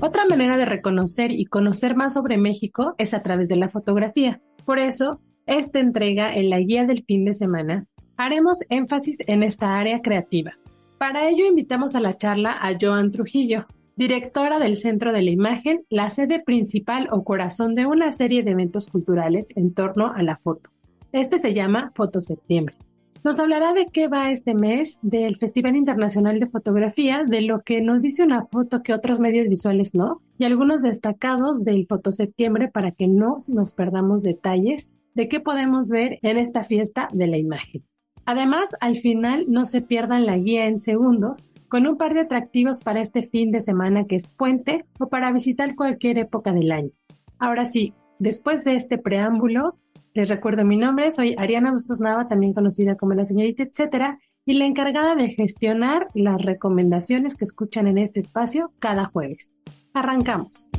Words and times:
Otra 0.00 0.26
manera 0.26 0.56
de 0.56 0.64
reconocer 0.64 1.32
y 1.32 1.46
conocer 1.46 1.96
más 1.96 2.14
sobre 2.14 2.38
México 2.38 2.94
es 2.98 3.14
a 3.14 3.22
través 3.22 3.48
de 3.48 3.56
la 3.56 3.68
fotografía. 3.68 4.40
Por 4.64 4.78
eso, 4.78 5.20
esta 5.44 5.80
entrega 5.80 6.32
en 6.32 6.50
la 6.50 6.60
guía 6.60 6.84
del 6.84 7.02
fin 7.02 7.24
de 7.24 7.34
semana 7.34 7.84
haremos 8.16 8.58
énfasis 8.68 9.18
en 9.26 9.42
esta 9.42 9.76
área 9.76 10.00
creativa. 10.00 10.52
Para 10.98 11.28
ello 11.28 11.46
invitamos 11.46 11.96
a 11.96 12.00
la 12.00 12.16
charla 12.16 12.52
a 12.52 12.76
Joan 12.80 13.10
Trujillo, 13.10 13.66
directora 13.96 14.60
del 14.60 14.76
Centro 14.76 15.12
de 15.12 15.22
la 15.22 15.30
Imagen, 15.30 15.84
la 15.90 16.10
sede 16.10 16.40
principal 16.44 17.08
o 17.10 17.24
corazón 17.24 17.74
de 17.74 17.86
una 17.86 18.12
serie 18.12 18.44
de 18.44 18.52
eventos 18.52 18.86
culturales 18.86 19.46
en 19.56 19.74
torno 19.74 20.12
a 20.14 20.22
la 20.22 20.36
foto. 20.36 20.70
Este 21.10 21.38
se 21.38 21.54
llama 21.54 21.90
Foto 21.96 22.20
Septiembre. 22.20 22.76
Nos 23.24 23.40
hablará 23.40 23.72
de 23.72 23.86
qué 23.86 24.06
va 24.06 24.30
este 24.30 24.54
mes, 24.54 24.98
del 25.02 25.36
Festival 25.36 25.76
Internacional 25.76 26.38
de 26.38 26.46
Fotografía, 26.46 27.24
de 27.26 27.42
lo 27.42 27.60
que 27.60 27.80
nos 27.80 28.02
dice 28.02 28.22
una 28.22 28.46
foto 28.46 28.82
que 28.82 28.94
otros 28.94 29.18
medios 29.18 29.48
visuales 29.48 29.94
no, 29.94 30.22
y 30.38 30.44
algunos 30.44 30.82
destacados 30.82 31.64
del 31.64 31.86
Foto 31.86 32.12
Septiembre 32.12 32.70
para 32.72 32.92
que 32.92 33.08
no 33.08 33.38
nos 33.48 33.72
perdamos 33.72 34.22
detalles 34.22 34.90
de 35.14 35.28
qué 35.28 35.40
podemos 35.40 35.88
ver 35.88 36.20
en 36.22 36.36
esta 36.36 36.62
fiesta 36.62 37.08
de 37.12 37.26
la 37.26 37.38
imagen. 37.38 37.82
Además, 38.24 38.76
al 38.80 38.96
final 38.96 39.46
no 39.48 39.64
se 39.64 39.82
pierdan 39.82 40.24
la 40.24 40.38
guía 40.38 40.66
en 40.66 40.78
segundos 40.78 41.44
con 41.68 41.86
un 41.86 41.96
par 41.96 42.14
de 42.14 42.20
atractivos 42.20 42.82
para 42.84 43.00
este 43.00 43.22
fin 43.22 43.50
de 43.50 43.60
semana 43.60 44.04
que 44.04 44.16
es 44.16 44.30
puente 44.30 44.84
o 45.00 45.08
para 45.08 45.32
visitar 45.32 45.74
cualquier 45.74 46.18
época 46.18 46.52
del 46.52 46.70
año. 46.70 46.90
Ahora 47.38 47.64
sí, 47.64 47.94
después 48.18 48.64
de 48.64 48.74
este 48.74 48.96
preámbulo, 48.96 49.76
les 50.14 50.28
recuerdo 50.28 50.64
mi 50.64 50.76
nombre, 50.76 51.10
soy 51.10 51.34
Ariana 51.38 51.70
Bustos 51.70 52.00
Nava, 52.00 52.28
también 52.28 52.54
conocida 52.54 52.96
como 52.96 53.14
la 53.14 53.24
señorita 53.24 53.62
etcétera, 53.62 54.18
y 54.44 54.54
la 54.54 54.64
encargada 54.64 55.14
de 55.14 55.28
gestionar 55.28 56.08
las 56.14 56.40
recomendaciones 56.40 57.36
que 57.36 57.44
escuchan 57.44 57.86
en 57.86 57.98
este 57.98 58.20
espacio 58.20 58.72
cada 58.78 59.04
jueves. 59.04 59.54
Arrancamos. 59.92 60.70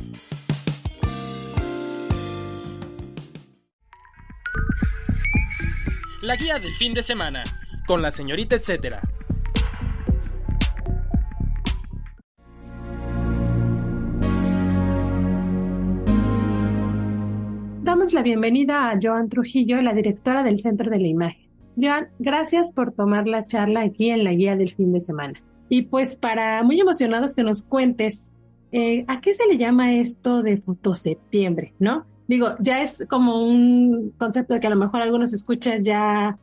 La 6.22 6.36
guía 6.36 6.58
del 6.58 6.74
fin 6.74 6.94
de 6.94 7.02
semana, 7.02 7.44
con 7.86 8.02
la 8.02 8.10
señorita 8.10 8.56
etcétera. 8.56 9.00
Damos 18.00 18.14
la 18.14 18.22
bienvenida 18.22 18.90
a 18.90 18.98
Joan 18.98 19.28
Trujillo, 19.28 19.76
la 19.82 19.92
directora 19.92 20.42
del 20.42 20.56
Centro 20.56 20.88
de 20.88 20.98
la 20.98 21.06
Imagen. 21.06 21.50
Joan, 21.76 22.08
gracias 22.18 22.72
por 22.72 22.92
tomar 22.92 23.28
la 23.28 23.44
charla 23.44 23.82
aquí 23.82 24.08
en 24.08 24.24
la 24.24 24.32
guía 24.32 24.56
del 24.56 24.70
fin 24.70 24.90
de 24.90 25.00
semana. 25.00 25.38
Y 25.68 25.82
pues 25.82 26.16
para 26.16 26.62
muy 26.62 26.80
emocionados 26.80 27.34
que 27.34 27.42
nos 27.42 27.62
cuentes, 27.62 28.32
eh, 28.72 29.04
¿a 29.06 29.20
qué 29.20 29.34
se 29.34 29.44
le 29.46 29.58
llama 29.58 29.92
esto 29.92 30.42
de 30.42 30.56
fotoseptiembre, 30.56 31.74
no? 31.78 32.06
Digo, 32.26 32.54
ya 32.58 32.80
es 32.80 33.04
como 33.06 33.46
un 33.46 34.14
concepto 34.16 34.58
que 34.58 34.66
a 34.66 34.70
lo 34.70 34.76
mejor 34.76 35.02
algunos 35.02 35.34
escuchas 35.34 35.82
ya 35.82 36.38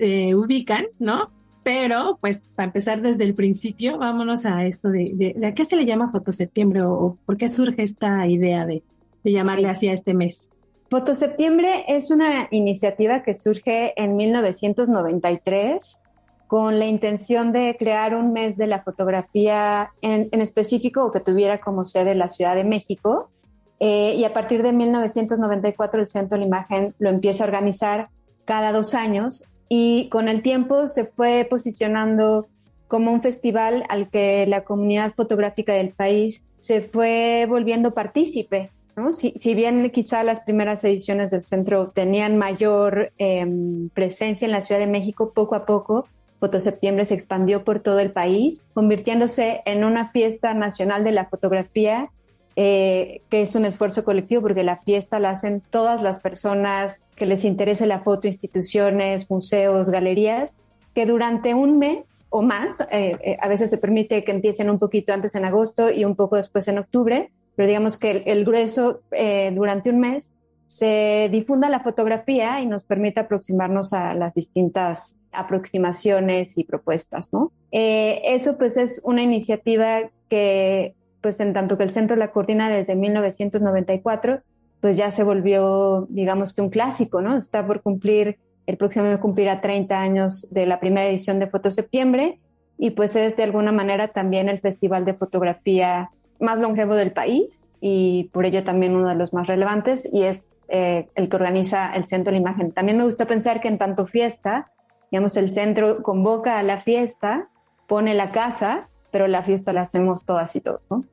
eh, 0.00 0.34
ubican, 0.34 0.86
¿no? 0.98 1.30
Pero, 1.62 2.18
pues, 2.20 2.42
para 2.56 2.66
empezar 2.66 3.00
desde 3.00 3.22
el 3.22 3.36
principio, 3.36 3.96
vámonos 3.96 4.44
a 4.44 4.66
esto 4.66 4.88
de, 4.88 5.12
de, 5.14 5.46
a 5.46 5.54
qué 5.54 5.64
se 5.64 5.76
le 5.76 5.86
llama 5.86 6.10
fotoseptiembre 6.10 6.82
o, 6.82 6.90
o 6.94 7.18
por 7.24 7.36
qué 7.36 7.48
surge 7.48 7.84
esta 7.84 8.26
idea 8.26 8.66
de, 8.66 8.82
de 9.22 9.30
llamarle 9.30 9.68
así 9.68 9.86
a 9.86 9.92
este 9.92 10.12
mes. 10.12 10.48
Fotoseptiembre 10.88 11.84
es 11.88 12.12
una 12.12 12.46
iniciativa 12.52 13.22
que 13.24 13.34
surge 13.34 13.92
en 14.00 14.14
1993 14.14 16.00
con 16.46 16.78
la 16.78 16.86
intención 16.86 17.52
de 17.52 17.76
crear 17.76 18.14
un 18.14 18.32
mes 18.32 18.56
de 18.56 18.68
la 18.68 18.82
fotografía 18.82 19.90
en, 20.00 20.28
específico 20.40 21.04
o 21.04 21.10
que 21.10 21.18
tuviera 21.18 21.60
como 21.60 21.84
sede 21.84 22.14
la 22.14 22.28
Ciudad 22.28 22.54
de 22.54 22.62
México. 22.62 23.30
Eh, 23.80 24.14
y 24.16 24.24
a 24.24 24.32
partir 24.32 24.62
de 24.62 24.72
1994 24.72 26.00
el 26.00 26.08
Centro 26.08 26.36
de 26.36 26.42
la 26.42 26.46
Imagen 26.46 26.94
lo 26.98 27.10
empieza 27.10 27.42
a 27.42 27.48
organizar 27.48 28.08
cada 28.44 28.70
dos 28.70 28.94
años 28.94 29.42
y 29.68 30.08
con 30.08 30.28
el 30.28 30.40
tiempo 30.40 30.86
se 30.86 31.04
fue 31.04 31.46
posicionando 31.50 32.46
como 32.86 33.12
un 33.12 33.20
festival 33.20 33.84
al 33.88 34.08
que 34.08 34.46
la 34.46 34.62
comunidad 34.62 35.12
fotográfica 35.14 35.72
del 35.72 35.90
país 35.90 36.44
se 36.60 36.80
fue 36.80 37.46
volviendo 37.48 37.92
partícipe. 37.92 38.70
¿No? 38.96 39.12
Si, 39.12 39.54
bien 39.54 39.90
quizá 39.90 40.24
las 40.24 40.40
primeras 40.40 40.82
ediciones 40.84 41.30
del 41.30 41.44
centro 41.44 41.90
tenían 41.90 42.36
mayor 42.36 43.12
eh, 43.18 43.46
presencia 43.94 44.46
en 44.46 44.52
la 44.52 44.60
Ciudad 44.60 44.80
de 44.80 44.86
México, 44.86 45.32
poco 45.34 45.54
a 45.54 45.64
poco 45.64 46.06
Fotoseptiembre 46.40 47.04
se 47.06 47.14
expandió 47.14 47.64
por 47.64 47.80
todo 47.80 47.98
el 47.98 48.12
país, 48.12 48.62
convirtiéndose 48.74 49.62
en 49.64 49.84
una 49.84 50.08
fiesta 50.10 50.52
nacional 50.52 51.02
de 51.02 51.12
la 51.12 51.26
fotografía 51.26 52.10
eh, 52.58 53.20
que 53.28 53.42
es 53.42 53.54
un 53.54 53.66
esfuerzo 53.66 54.02
colectivo 54.02 54.40
porque 54.40 54.64
la 54.64 54.78
fiesta 54.78 55.18
la 55.18 55.28
hacen 55.28 55.62
todas 55.68 56.02
las 56.02 56.20
personas 56.20 57.02
que 57.14 57.26
les 57.26 57.44
interese 57.44 57.86
la 57.86 58.00
foto, 58.00 58.26
instituciones, 58.28 59.30
museos, 59.30 59.90
galerías, 59.90 60.56
que 60.94 61.04
durante 61.04 61.52
un 61.52 61.78
mes 61.78 61.98
o 62.30 62.40
más, 62.40 62.80
eh, 62.90 63.16
eh, 63.22 63.36
a 63.42 63.48
veces 63.48 63.68
se 63.68 63.76
permite 63.76 64.24
que 64.24 64.32
empiecen 64.32 64.70
un 64.70 64.78
poquito 64.78 65.12
antes 65.12 65.34
en 65.34 65.44
agosto 65.44 65.90
y 65.90 66.06
un 66.06 66.16
poco 66.16 66.36
después 66.36 66.66
en 66.68 66.78
octubre, 66.78 67.30
pero 67.56 67.68
digamos 67.68 67.98
que 67.98 68.10
el, 68.10 68.22
el 68.26 68.44
grueso 68.44 69.00
eh, 69.10 69.50
durante 69.54 69.90
un 69.90 70.00
mes 70.00 70.30
se 70.66 71.28
difunda 71.32 71.68
la 71.68 71.80
fotografía 71.80 72.60
y 72.60 72.66
nos 72.66 72.84
permite 72.84 73.20
aproximarnos 73.20 73.92
a 73.92 74.14
las 74.14 74.34
distintas 74.34 75.16
aproximaciones 75.32 76.56
y 76.58 76.64
propuestas, 76.64 77.32
¿no? 77.32 77.52
eso 77.70 78.56
pues 78.56 78.78
es 78.78 79.02
una 79.04 79.22
iniciativa 79.22 80.10
que 80.30 80.94
pues 81.26 81.40
en 81.40 81.52
tanto 81.52 81.76
que 81.76 81.82
el 81.82 81.90
centro 81.90 82.14
la 82.14 82.30
coordina 82.30 82.70
desde 82.70 82.94
1994, 82.94 84.42
pues 84.80 84.96
ya 84.96 85.10
se 85.10 85.24
volvió, 85.24 86.06
digamos 86.08 86.54
que 86.54 86.62
un 86.62 86.70
clásico, 86.70 87.20
¿no? 87.20 87.36
Está 87.36 87.66
por 87.66 87.82
cumplir, 87.82 88.38
el 88.66 88.76
próximo 88.76 89.06
año 89.06 89.20
cumplirá 89.20 89.60
30 89.60 90.00
años 90.00 90.48
de 90.52 90.66
la 90.66 90.78
primera 90.78 91.08
edición 91.08 91.40
de 91.40 91.48
Foto 91.48 91.72
Septiembre 91.72 92.38
y 92.78 92.90
pues 92.90 93.16
es 93.16 93.36
de 93.36 93.42
alguna 93.42 93.72
manera 93.72 94.08
también 94.08 94.48
el 94.48 94.60
festival 94.60 95.04
de 95.04 95.14
fotografía 95.14 96.10
más 96.40 96.58
longevo 96.58 96.94
del 96.94 97.12
país 97.12 97.58
y 97.80 98.30
por 98.32 98.46
ello 98.46 98.64
también 98.64 98.94
uno 98.94 99.08
de 99.08 99.14
los 99.14 99.32
más 99.32 99.46
relevantes 99.46 100.08
y 100.12 100.22
es 100.22 100.48
eh, 100.68 101.08
el 101.14 101.28
que 101.28 101.36
organiza 101.36 101.94
el 101.94 102.06
Centro 102.06 102.32
de 102.32 102.40
la 102.40 102.42
Imagen. 102.42 102.72
También 102.72 102.98
me 102.98 103.04
gusta 103.04 103.26
pensar 103.26 103.60
que 103.60 103.68
en 103.68 103.78
tanto 103.78 104.06
fiesta, 104.06 104.72
digamos, 105.10 105.36
el 105.36 105.50
centro 105.50 106.02
convoca 106.02 106.58
a 106.58 106.62
la 106.62 106.78
fiesta, 106.78 107.48
pone 107.86 108.14
la 108.14 108.30
casa, 108.30 108.88
pero 109.12 109.28
la 109.28 109.42
fiesta 109.42 109.72
la 109.72 109.82
hacemos 109.82 110.24
todas 110.24 110.56
y 110.56 110.60
todos, 110.60 110.82
¿no? 110.90 111.04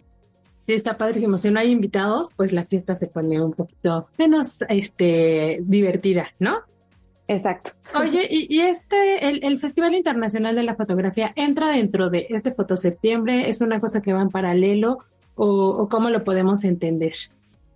Sí, 0.66 0.74
está 0.74 0.98
padrísimo. 0.98 1.38
Si 1.38 1.52
no 1.52 1.60
hay 1.60 1.72
invitados, 1.72 2.34
pues 2.36 2.54
la 2.54 2.66
fiesta 2.66 2.96
se 2.96 3.08
pone 3.08 3.42
un 3.42 3.52
poquito 3.52 4.08
menos 4.18 4.60
este, 4.70 5.60
divertida, 5.62 6.28
¿no? 6.40 6.62
Exacto. 7.28 7.72
Oye, 7.96 8.28
y, 8.30 8.48
y 8.50 8.62
este, 8.62 9.28
el, 9.28 9.44
el, 9.44 9.58
Festival 9.60 9.94
Internacional 9.94 10.56
de 10.56 10.64
la 10.64 10.76
Fotografía 10.76 11.32
entra 11.36 11.70
dentro 11.70 12.10
de 12.10 12.28
este 12.30 12.54
Fotoseptiembre, 12.54 13.50
¿es 13.50 13.62
una 13.62 13.80
cosa 13.80 14.02
que 14.02 14.14
va 14.14 14.22
en 14.22 14.30
paralelo 14.30 15.00
o, 15.36 15.88
cómo 15.90 16.10
lo 16.10 16.24
podemos 16.24 16.64
entender? 16.64 17.14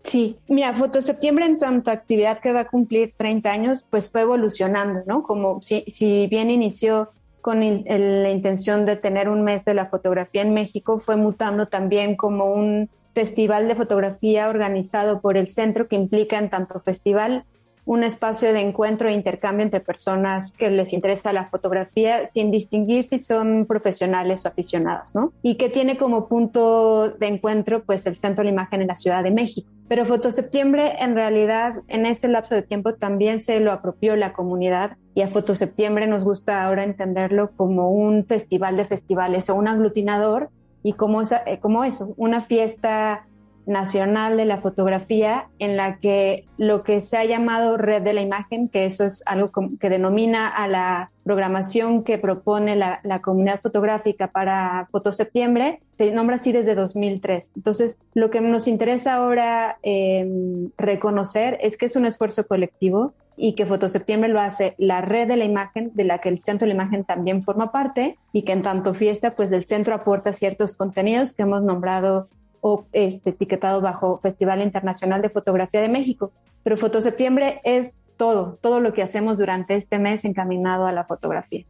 Sí, 0.01 0.37
mira, 0.47 0.73
Fotoseptiembre 0.73 1.45
en 1.45 1.57
tanto 1.57 1.91
actividad 1.91 2.39
que 2.39 2.53
va 2.53 2.61
a 2.61 2.67
cumplir 2.67 3.13
30 3.17 3.51
años, 3.51 3.85
pues 3.89 4.09
fue 4.09 4.21
evolucionando, 4.21 5.01
¿no? 5.05 5.23
Como 5.23 5.61
si, 5.61 6.27
bien 6.29 6.49
inició 6.49 7.09
con 7.41 7.59
la 7.59 8.29
intención 8.29 8.85
de 8.85 8.95
tener 8.95 9.29
un 9.29 9.43
mes 9.43 9.63
de 9.65 9.73
la 9.73 9.87
fotografía 9.87 10.41
en 10.41 10.53
México, 10.53 10.99
fue 10.99 11.15
mutando 11.15 11.67
también 11.67 12.15
como 12.15 12.45
un 12.53 12.89
festival 13.13 13.67
de 13.67 13.75
fotografía 13.75 14.49
organizado 14.49 15.21
por 15.21 15.37
el 15.37 15.49
centro 15.49 15.87
que 15.87 15.95
implica 15.95 16.37
en 16.37 16.49
tanto 16.49 16.79
festival 16.81 17.45
un 17.87 18.03
espacio 18.03 18.51
de 18.51 18.59
encuentro 18.59 19.07
e 19.07 19.13
intercambio 19.13 19.63
entre 19.63 19.79
personas 19.79 20.51
que 20.51 20.69
les 20.69 20.91
interesa 20.91 21.31
la 21.31 21.49
fotografía 21.49 22.27
sin 22.27 22.51
distinguir 22.51 23.05
si 23.05 23.17
son 23.17 23.65
profesionales 23.65 24.43
o 24.43 24.49
aficionados, 24.49 25.15
¿no? 25.15 25.31
Y 25.41 25.55
que 25.55 25.69
tiene 25.69 25.97
como 25.97 26.27
punto 26.27 27.09
de 27.09 27.27
encuentro 27.27 27.81
pues 27.85 28.05
el 28.05 28.17
Centro 28.17 28.43
de 28.43 28.49
la 28.49 28.53
Imagen 28.53 28.81
en 28.81 28.87
la 28.87 28.97
Ciudad 28.97 29.23
de 29.23 29.31
México. 29.31 29.71
Pero 29.87 30.05
Fotoseptiembre 30.05 30.97
en 30.99 31.15
realidad 31.15 31.75
en 31.87 32.05
ese 32.05 32.27
lapso 32.27 32.55
de 32.55 32.61
tiempo 32.61 32.95
también 32.95 33.39
se 33.39 33.61
lo 33.61 33.71
apropió 33.71 34.17
la 34.17 34.33
comunidad 34.33 34.97
y 35.15 35.21
a 35.21 35.29
Fotoseptiembre 35.29 36.07
nos 36.07 36.25
gusta 36.25 36.65
ahora 36.65 36.83
entenderlo 36.83 37.51
como 37.55 37.89
un 37.89 38.25
festival 38.25 38.75
de 38.75 38.83
festivales 38.83 39.49
o 39.49 39.55
un 39.55 39.69
aglutinador 39.69 40.49
y 40.83 40.93
como, 40.93 41.21
eh, 41.21 41.59
como 41.61 41.85
eso, 41.85 42.13
una 42.17 42.41
fiesta 42.41 43.26
nacional 43.67 44.37
de 44.37 44.45
la 44.45 44.57
fotografía 44.57 45.49
en 45.59 45.77
la 45.77 45.99
que 45.99 46.45
lo 46.57 46.83
que 46.83 47.01
se 47.01 47.17
ha 47.17 47.25
llamado 47.25 47.77
red 47.77 48.01
de 48.01 48.13
la 48.13 48.21
imagen, 48.21 48.69
que 48.69 48.85
eso 48.85 49.03
es 49.03 49.21
algo 49.27 49.51
que 49.79 49.89
denomina 49.89 50.47
a 50.47 50.67
la 50.67 51.11
programación 51.23 52.03
que 52.03 52.17
propone 52.17 52.77
la, 52.77 53.21
comunidad 53.21 53.59
fotográfica 53.61 54.31
para 54.31 54.87
Fotoseptiembre, 54.91 55.81
se 55.97 56.11
nombra 56.13 56.37
así 56.37 56.53
desde 56.53 56.73
2003. 56.73 57.51
Entonces, 57.57 57.99
lo 58.13 58.29
que 58.29 58.39
nos 58.39 58.67
interesa 58.67 59.15
ahora 59.15 59.77
em, 59.83 60.69
reconocer 60.77 61.59
es 61.61 61.77
que 61.77 61.85
es 61.87 61.97
un 61.97 62.05
esfuerzo 62.05 62.47
colectivo 62.47 63.13
y 63.35 63.53
que 63.53 63.65
Fotoseptiembre 63.65 64.29
lo 64.29 64.39
hace 64.39 64.75
la 64.77 65.01
red 65.01 65.27
de 65.27 65.35
la 65.35 65.43
imagen, 65.43 65.91
de 65.93 66.05
la 66.05 66.19
que 66.19 66.29
el 66.29 66.39
Centro 66.39 66.65
de 66.67 66.73
la 66.73 66.83
Imagen 66.83 67.03
también 67.03 67.43
forma 67.43 67.71
parte, 67.71 68.17
y 68.31 68.43
que 68.43 68.53
en 68.53 68.63
tanto 68.63 68.93
fiesta, 68.93 69.35
pues 69.35 69.51
el 69.51 69.65
centro 69.65 69.93
aporta 69.93 70.33
ciertos 70.33 70.75
contenidos 70.75 71.33
que 71.33 71.43
hemos 71.43 71.61
nombrado 71.61 72.29
o 72.61 72.85
este, 72.91 73.31
etiquetado 73.31 73.81
bajo 73.81 74.19
Festival 74.19 74.61
Internacional 74.61 75.21
de 75.21 75.29
Fotografía 75.29 75.81
de 75.81 75.89
México. 75.89 76.31
Pero 76.63 76.77
Fotoseptiembre 76.77 77.61
es 77.63 77.97
todo, 78.17 78.57
todo 78.61 78.79
lo 78.79 78.93
que 78.93 79.03
hacemos 79.03 79.37
durante 79.37 79.75
este 79.75 79.99
mes 79.99 80.25
encaminado 80.25 80.87
a 80.87 80.91
la 80.91 81.05
fotografía. 81.05 81.65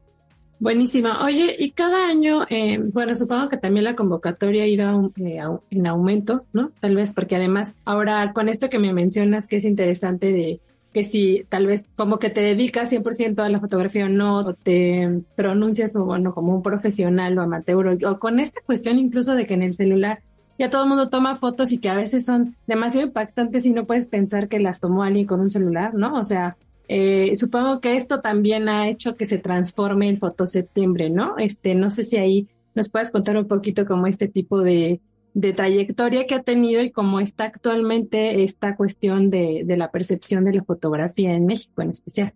Buenísima. 0.60 1.24
Oye, 1.24 1.56
y 1.60 1.72
cada 1.72 2.07
año, 2.07 2.45
eh, 2.50 2.80
bueno, 2.80 3.13
supongo 3.13 3.48
que 3.48 3.57
también 3.57 3.84
la 3.84 3.95
convocatoria 3.95 4.66
irá 4.66 4.95
eh, 5.18 5.39
en 5.69 5.88
aumento, 5.88 6.45
¿no? 6.51 6.72
Tal 6.80 6.95
vez, 6.95 7.13
porque 7.13 7.36
además 7.36 7.75
ahora 7.86 8.34
con 8.34 8.50
esto 8.50 8.69
que 8.69 8.80
me 8.80 8.92
mencionas 8.92 9.45
que 9.45 9.57
es 9.57 9.66
interesante 9.66 10.31
de 10.31 10.60
que 10.94 11.04
si 11.04 11.45
tal 11.50 11.68
vez 11.68 11.86
como 11.95 12.18
que 12.18 12.31
te 12.31 12.42
dedicas 12.42 12.92
100% 12.92 13.39
a 13.44 13.50
la 13.50 13.60
fotografía 13.60 14.06
o 14.06 14.10
no, 14.10 14.38
o 14.39 14.54
te 14.56 15.22
pronuncias 15.36 15.95
o, 15.95 16.06
bueno, 16.06 16.34
como 16.34 16.56
un 16.56 16.63
profesional 16.63 17.38
o 17.38 17.42
amateur, 17.44 18.00
o 18.04 18.19
con 18.19 18.39
esta 18.39 18.60
cuestión 18.66 18.98
incluso 18.98 19.36
de 19.36 19.45
que 19.45 19.54
en 19.54 19.62
el 19.62 19.75
celular 19.75 20.22
ya 20.57 20.69
todo 20.69 20.83
el 20.83 20.89
mundo 20.89 21.09
toma 21.09 21.36
fotos 21.36 21.71
y 21.71 21.77
que 21.77 21.89
a 21.89 21.95
veces 21.95 22.25
son 22.25 22.56
demasiado 22.65 23.07
impactantes 23.07 23.65
y 23.65 23.71
no 23.71 23.86
puedes 23.86 24.07
pensar 24.07 24.48
que 24.48 24.59
las 24.59 24.80
tomó 24.80 25.04
alguien 25.04 25.27
con 25.27 25.39
un 25.39 25.50
celular, 25.50 25.94
¿no? 25.94 26.19
O 26.19 26.24
sea, 26.24 26.57
eh, 26.88 27.36
supongo 27.36 27.80
que 27.81 27.95
esto 27.95 28.21
también 28.21 28.69
ha 28.69 28.89
hecho 28.89 29.15
que 29.15 29.25
se 29.25 29.38
transforme 29.38 30.09
en 30.09 30.18
Fotoseptiembre, 30.18 31.09
¿no? 31.09 31.38
Este, 31.38 31.75
no 31.75 31.89
sé 31.89 32.04
si 32.04 32.18
ahí 32.18 32.48
nos 32.75 32.89
puedes 32.89 33.12
contar 33.12 33.38
un 33.38 33.48
poquito 33.48 33.86
como 33.86 34.07
este 34.07 34.27
tipo 34.27 34.62
de, 34.62 35.01
trayectoria 35.56 36.25
que 36.25 36.33
ha 36.33 36.42
tenido 36.42 36.81
y 36.81 36.92
cómo 36.92 37.19
está 37.19 37.44
actualmente 37.44 38.44
esta 38.44 38.75
cuestión 38.75 39.30
de, 39.30 39.63
la 39.68 39.92
percepción 39.92 40.45
de 40.45 40.53
la 40.53 40.63
fotografía 40.63 41.33
en 41.33 41.45
México 41.45 41.83
en 41.83 41.92
especial. 41.92 42.33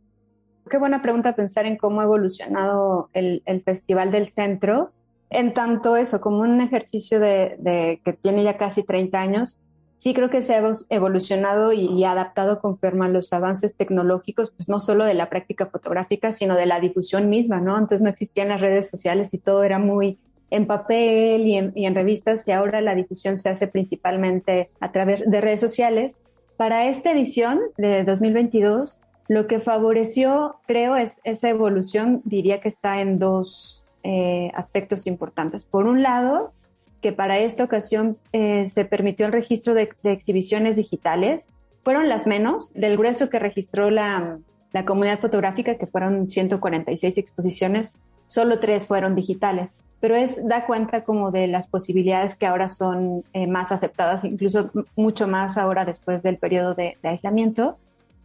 Qué 0.69 0.77
buena 0.77 1.01
pregunta 1.01 1.35
pensar 1.35 1.65
en 1.65 1.77
cómo 1.77 2.01
ha 2.01 2.03
evolucionado 2.03 3.09
el, 3.13 3.41
el 3.45 3.63
Festival 3.63 4.11
del 4.11 4.29
Centro 4.29 4.91
en 5.31 5.53
tanto 5.53 5.95
eso, 5.95 6.21
como 6.21 6.39
un 6.39 6.61
ejercicio 6.61 7.19
de, 7.19 8.01
que 8.03 8.13
tiene 8.13 8.43
ya 8.43 8.57
casi 8.57 8.83
30 8.83 9.19
años, 9.19 9.59
sí 9.97 10.13
creo 10.13 10.29
que 10.29 10.41
se 10.41 10.55
ha 10.55 10.73
evolucionado 10.89 11.71
y, 11.73 12.03
adaptado 12.03 12.59
conforme 12.59 13.05
a 13.05 13.09
los 13.09 13.31
avances 13.33 13.75
tecnológicos, 13.75 14.51
pues 14.51 14.67
no 14.67 14.79
solo 14.79 15.05
de 15.05 15.13
la 15.13 15.29
práctica 15.29 15.67
fotográfica, 15.67 16.31
sino 16.31 16.55
de 16.55 16.65
la 16.65 16.79
difusión 16.79 17.29
misma, 17.29 17.61
¿no? 17.61 17.75
Antes 17.75 18.01
no 18.01 18.09
existían 18.09 18.49
las 18.49 18.61
redes 18.61 18.89
sociales 18.89 19.33
y 19.33 19.37
todo 19.37 19.63
era 19.63 19.79
muy 19.79 20.19
en 20.49 20.67
papel 20.67 21.47
y 21.47 21.71
y 21.75 21.85
en 21.85 21.95
revistas 21.95 22.45
y 22.47 22.51
ahora 22.51 22.81
la 22.81 22.93
difusión 22.93 23.37
se 23.37 23.47
hace 23.47 23.67
principalmente 23.67 24.69
a 24.81 24.91
través 24.91 25.23
de 25.25 25.41
redes 25.41 25.61
sociales. 25.61 26.17
Para 26.57 26.87
esta 26.87 27.13
edición 27.13 27.59
de 27.77 28.03
2022, 28.03 28.99
lo 29.31 29.47
que 29.47 29.61
favoreció, 29.61 30.57
creo, 30.67 30.97
es 30.97 31.21
esa 31.23 31.47
evolución, 31.47 32.21
diría 32.25 32.59
que 32.59 32.67
está 32.67 32.99
en 32.99 33.17
dos, 33.17 33.80
eh, 34.03 34.51
aspectos 34.55 35.07
importantes. 35.07 35.65
Por 35.65 35.85
un 35.85 36.01
lado, 36.01 36.53
que 37.01 37.11
para 37.11 37.39
esta 37.39 37.63
ocasión 37.63 38.17
eh, 38.31 38.67
se 38.69 38.85
permitió 38.85 39.25
el 39.25 39.31
registro 39.31 39.73
de, 39.73 39.89
exhibiciones 40.03 40.75
digitales. 40.75 41.49
Fueron 41.83 42.07
las 42.07 42.27
menos 42.27 42.73
del 42.73 42.97
grueso 42.97 43.29
que 43.29 43.39
registró 43.39 43.89
la, 43.89 44.37
la 44.71 44.85
comunidad 44.85 45.19
fotográfica, 45.19 45.75
que 45.75 45.87
fueron 45.87 46.29
146 46.29 47.17
exposiciones, 47.17 47.95
solo 48.27 48.59
tres 48.59 48.85
fueron 48.85 49.15
digitales, 49.15 49.75
pero 49.99 50.15
es 50.15 50.47
da 50.47 50.65
cuenta 50.65 51.03
como 51.03 51.31
de 51.31 51.47
las 51.47 51.67
posibilidades 51.67 52.35
que 52.35 52.45
ahora 52.45 52.69
son 52.69 53.23
eh, 53.33 53.47
más 53.47 53.71
aceptadas, 53.71 54.23
incluso 54.23 54.71
mucho 54.95 55.27
más 55.27 55.57
ahora 55.57 55.85
después 55.85 56.23
del 56.23 56.37
periodo 56.37 56.75
de, 56.75 56.97
de, 57.01 57.09
aislamiento. 57.09 57.77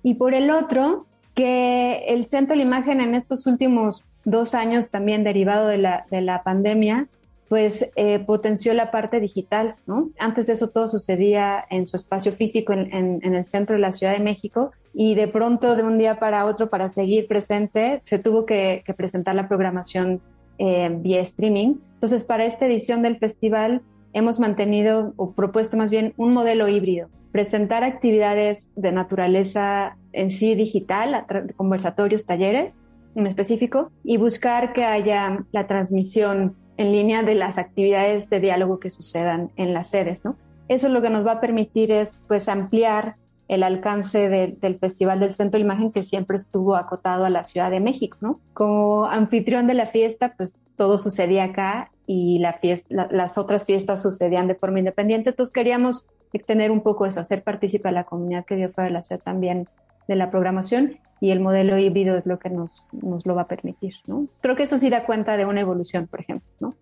Y 0.02 0.14
por 0.14 0.34
el 0.34 0.50
otro, 0.50 1.06
que 1.34 2.05
el 2.08 2.26
centro 2.26 2.52
de 2.52 2.58
la 2.58 2.62
imagen 2.62 3.00
en 3.00 3.14
estos 3.14 3.46
últimos 3.46 4.05
dos 4.26 4.55
años 4.55 4.90
también 4.90 5.25
derivado 5.25 5.69
de 5.69 5.78
la, 5.78 6.05
de 6.11 6.20
la 6.20 6.43
pandemia, 6.43 7.08
pues 7.49 7.90
eh, 7.94 8.19
potenció 8.19 8.75
la 8.75 8.90
parte 8.90 9.20
digital. 9.20 9.76
Antes 10.19 10.49
de 10.49 10.55
eso 10.55 10.69
todo 10.69 10.88
sucedía 10.88 11.64
en 11.70 11.87
su 11.87 11.96
espacio 11.96 12.32
físico 12.32 12.73
en, 12.73 12.93
en, 12.93 13.34
el 13.34 13.46
centro 13.46 13.76
de 13.76 13.81
la 13.81 13.93
Ciudad 13.93 14.12
de 14.12 14.23
México 14.23 14.73
y 14.93 15.14
de 15.14 15.28
pronto 15.28 15.76
de 15.76 15.84
un 15.84 15.96
día 15.96 16.19
para 16.19 16.44
otro 16.44 16.69
para 16.69 16.88
seguir 16.88 17.28
presente 17.28 18.02
se 18.05 18.19
tuvo 18.19 18.46
que, 18.46 18.82
que 18.84 18.94
presentar 18.94 19.37
la 19.37 19.46
programación 19.46 20.20
eh, 20.58 20.90
vía 20.90 21.20
streaming. 21.20 21.76
Entonces 21.94 22.25
para 22.25 22.44
esta 22.44 22.67
edición 22.67 23.02
del 23.02 23.19
festival 23.19 23.82
hemos 24.12 24.40
mantenido 24.40 25.12
o 25.17 25.31
propuesto 25.31 25.76
más 25.76 25.93
bien 25.93 26.14
un 26.17 26.32
modelo 26.32 26.67
híbrido, 26.67 27.08
presentar 27.31 27.84
actividades 27.84 28.70
de 28.75 28.90
naturaleza 28.90 29.96
en 30.12 30.31
sí 30.31 30.56
digital, 30.56 31.26
conversatorios, 31.56 32.26
talleres, 32.26 32.78
en 33.16 33.26
específico 33.26 33.90
y 34.04 34.18
buscar 34.18 34.72
que 34.72 34.84
haya 34.84 35.44
la 35.50 35.66
transmisión 35.66 36.54
en 36.76 36.92
línea 36.92 37.22
de 37.22 37.34
las 37.34 37.58
actividades 37.58 38.30
de 38.30 38.40
diálogo 38.40 38.78
que 38.78 38.90
sucedan 38.90 39.50
en 39.56 39.74
las 39.74 39.88
sedes, 39.88 40.24
¿no? 40.24 40.36
Eso 40.68 40.88
lo 40.88 41.00
que 41.00 41.10
nos 41.10 41.26
va 41.26 41.32
a 41.32 41.40
permitir 41.40 41.90
es 41.90 42.18
pues 42.28 42.48
ampliar 42.48 43.16
el 43.48 43.62
alcance 43.62 44.28
del 44.28 44.78
Festival 44.78 45.20
del 45.20 45.32
Centro 45.32 45.58
de 45.58 45.64
Imagen 45.64 45.92
que 45.92 46.02
siempre 46.02 46.36
estuvo 46.36 46.74
acotado 46.74 47.24
a 47.24 47.30
la 47.30 47.44
Ciudad 47.44 47.70
de 47.70 47.80
México, 47.80 48.18
¿no? 48.20 48.40
Como 48.52 49.06
anfitrión 49.06 49.66
de 49.66 49.74
la 49.74 49.86
fiesta, 49.86 50.34
pues 50.36 50.54
todo 50.76 50.98
sucedía 50.98 51.44
acá 51.44 51.92
y 52.06 52.40
las 52.40 53.38
otras 53.38 53.64
fiestas 53.64 54.02
sucedían 54.02 54.46
de 54.48 54.56
forma 54.56 54.80
independiente, 54.80 55.30
entonces 55.30 55.52
queríamos 55.52 56.06
extender 56.32 56.70
un 56.70 56.82
poco 56.82 57.06
eso, 57.06 57.20
hacer 57.20 57.42
partícipe 57.42 57.88
a 57.88 57.92
la 57.92 58.04
comunidad 58.04 58.44
que 58.44 58.56
vio 58.56 58.70
fuera 58.72 58.88
de 58.88 58.94
la 58.94 59.02
ciudad 59.02 59.22
también 59.22 59.68
de 60.08 60.17
la 60.17 60.31
programación 60.31 60.99
y 61.20 61.31
el 61.31 61.41
modelo 61.41 61.79
híbrido 61.79 62.17
es 62.17 62.26
lo 62.26 62.38
que 62.38 62.50
nos, 62.50 62.88
nos 62.93 63.26
lo 63.26 63.35
va 63.35 63.43
a 63.43 63.49
permitir, 63.49 63.94
¿no? 64.06 64.29
Creo 64.41 64.56
que 64.56 64.64
eso 64.64 64.79
sí 64.79 64.91
da 64.91 65.05
cuenta 65.05 65.37
de 65.37 65.47
una 65.47 65.61
evolución, 65.61 66.06
por 66.06 66.20
ejemplo, 66.20 66.49
¿no? 66.61 66.75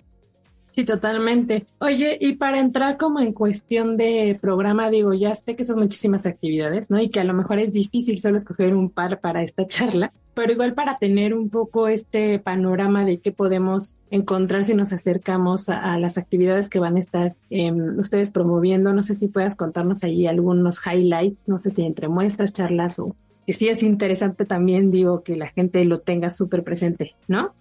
Sí, 0.75 0.85
totalmente. 0.85 1.67
Oye, 1.79 2.19
y 2.21 2.35
para 2.35 2.59
entrar 2.59 2.97
como 2.97 3.21
en 3.21 3.33
cuestión 3.33 3.97
de 3.97 4.37
programa, 4.43 4.91
digo, 4.91 5.15
ya 5.15 5.33
sé 5.37 5.55
que 5.55 5.63
son 5.63 5.79
muchísimas 5.79 6.27
actividades, 6.27 6.91
¿no? 6.91 7.01
Y 7.01 7.11
que 7.11 7.21
a 7.21 7.25
lo 7.25 7.33
mejor 7.33 7.61
es 7.61 7.73
difícil 7.73 8.19
solo 8.19 8.37
escoger 8.37 8.75
un 8.75 8.91
par 8.91 9.21
para 9.21 9.45
esta 9.45 9.65
charla, 9.69 10.13
pero 10.35 10.53
igual 10.53 10.75
para 10.75 10.99
tener 10.99 11.33
un 11.33 11.49
poco 11.49 11.87
este 11.87 12.41
panorama 12.41 13.05
de 13.05 13.19
qué 13.19 13.31
podemos 13.31 13.95
encontrar 14.11 14.65
si 14.65 14.75
nos 14.75 14.93
acercamos 14.93 15.69
a, 15.69 15.97
las 15.97 16.19
actividades 16.19 16.69
que 16.69 16.81
van 16.81 16.97
a 16.97 17.01
estar 17.01 17.37
em, 17.51 17.97
ustedes 17.97 18.33
promoviendo, 18.33 18.93
no 18.93 19.05
sé 19.05 19.15
si 19.15 19.29
puedas 19.29 19.55
contarnos 19.55 20.03
ahí 20.03 20.27
algunos 20.27 20.85
highlights, 20.85 21.47
no 21.47 21.61
sé 21.61 21.71
si 21.71 21.85
entre 21.85 22.09
muestras, 22.09 22.53
charlas 22.53 22.99
o 22.99 23.15
que 23.47 23.53
sí 23.53 23.69
es 23.69 23.83
interesante 23.83 24.45
también, 24.45 24.91
digo, 24.91 25.23
que 25.23 25.37
la 25.37 25.49
gente 25.49 25.85
lo 25.85 26.01
tenga 26.01 26.31
súper 26.31 26.65
presente, 26.65 27.15
¿no? 27.29 27.55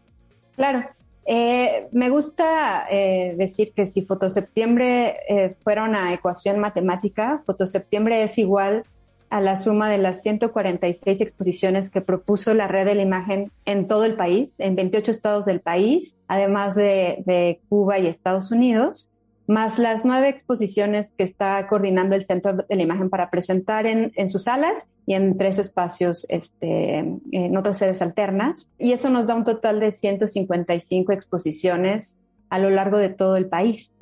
Claro. 0.56 0.84
Eh, 1.26 1.88
me 1.92 2.10
gusta 2.10 2.86
eh, 2.90 3.36
decir 3.38 3.72
que 3.74 3.86
si 3.86 4.02
fotoseptiembre 4.02 5.18
eh, 5.30 5.56
fuera 5.64 5.86
una 5.86 6.14
ecuación 6.14 6.60
matemática, 6.60 7.44
fotoseptiembre 7.46 8.24
es 8.24 8.38
igual 8.38 8.84
a 9.30 9.40
la 9.40 9.58
suma 9.58 9.90
de 9.90 9.98
las 9.98 10.22
146 10.22 11.22
exposiciones 11.22 11.90
que 11.90 12.02
propuso 12.02 12.54
la 12.54 12.68
red 12.68 12.86
de 12.86 12.96
la 12.96 13.02
imagen 13.02 13.52
en 13.66 13.88
todo 13.88 14.06
el 14.06 14.16
país, 14.16 14.54
en 14.60 14.76
28 14.76 15.10
estados 15.10 15.46
del 15.46 15.60
país, 15.60 16.18
además 16.28 16.76
de 16.76 17.62
Cuba 17.70 17.98
y 17.98 18.08
Estados 18.08 18.52
Unidos 18.52 19.10
más 19.48 19.78
las 19.78 20.06
nueve 20.06 20.30
exposiciones 20.30 21.14
que 21.18 21.24
está 21.24 21.68
coordinando 21.68 22.16
el 22.16 22.26
Centro 22.26 22.54
de 22.54 22.76
la 22.76 22.82
Imagen 22.82 23.10
para 23.10 23.30
presentar 23.30 23.86
en, 23.86 24.12
sus 24.28 24.44
salas 24.44 24.90
y 25.06 25.16
en 25.16 25.38
tres 25.38 25.60
espacios 25.60 26.26
este, 26.30 27.20
en 27.32 27.58
otras 27.58 27.78
sedes 27.78 28.02
alternas. 28.02 28.70
Y 28.78 28.94
eso 28.94 29.10
nos 29.10 29.28
da 29.28 29.36
un 29.36 29.44
total 29.44 29.80
de 29.80 29.92
155 29.92 31.12
exposiciones 31.12 32.18
a 32.50 32.60
lo 32.60 32.70
largo 32.70 32.98
de 32.98 33.10
todo 33.10 33.36
el 33.36 33.48
país. 33.48 33.94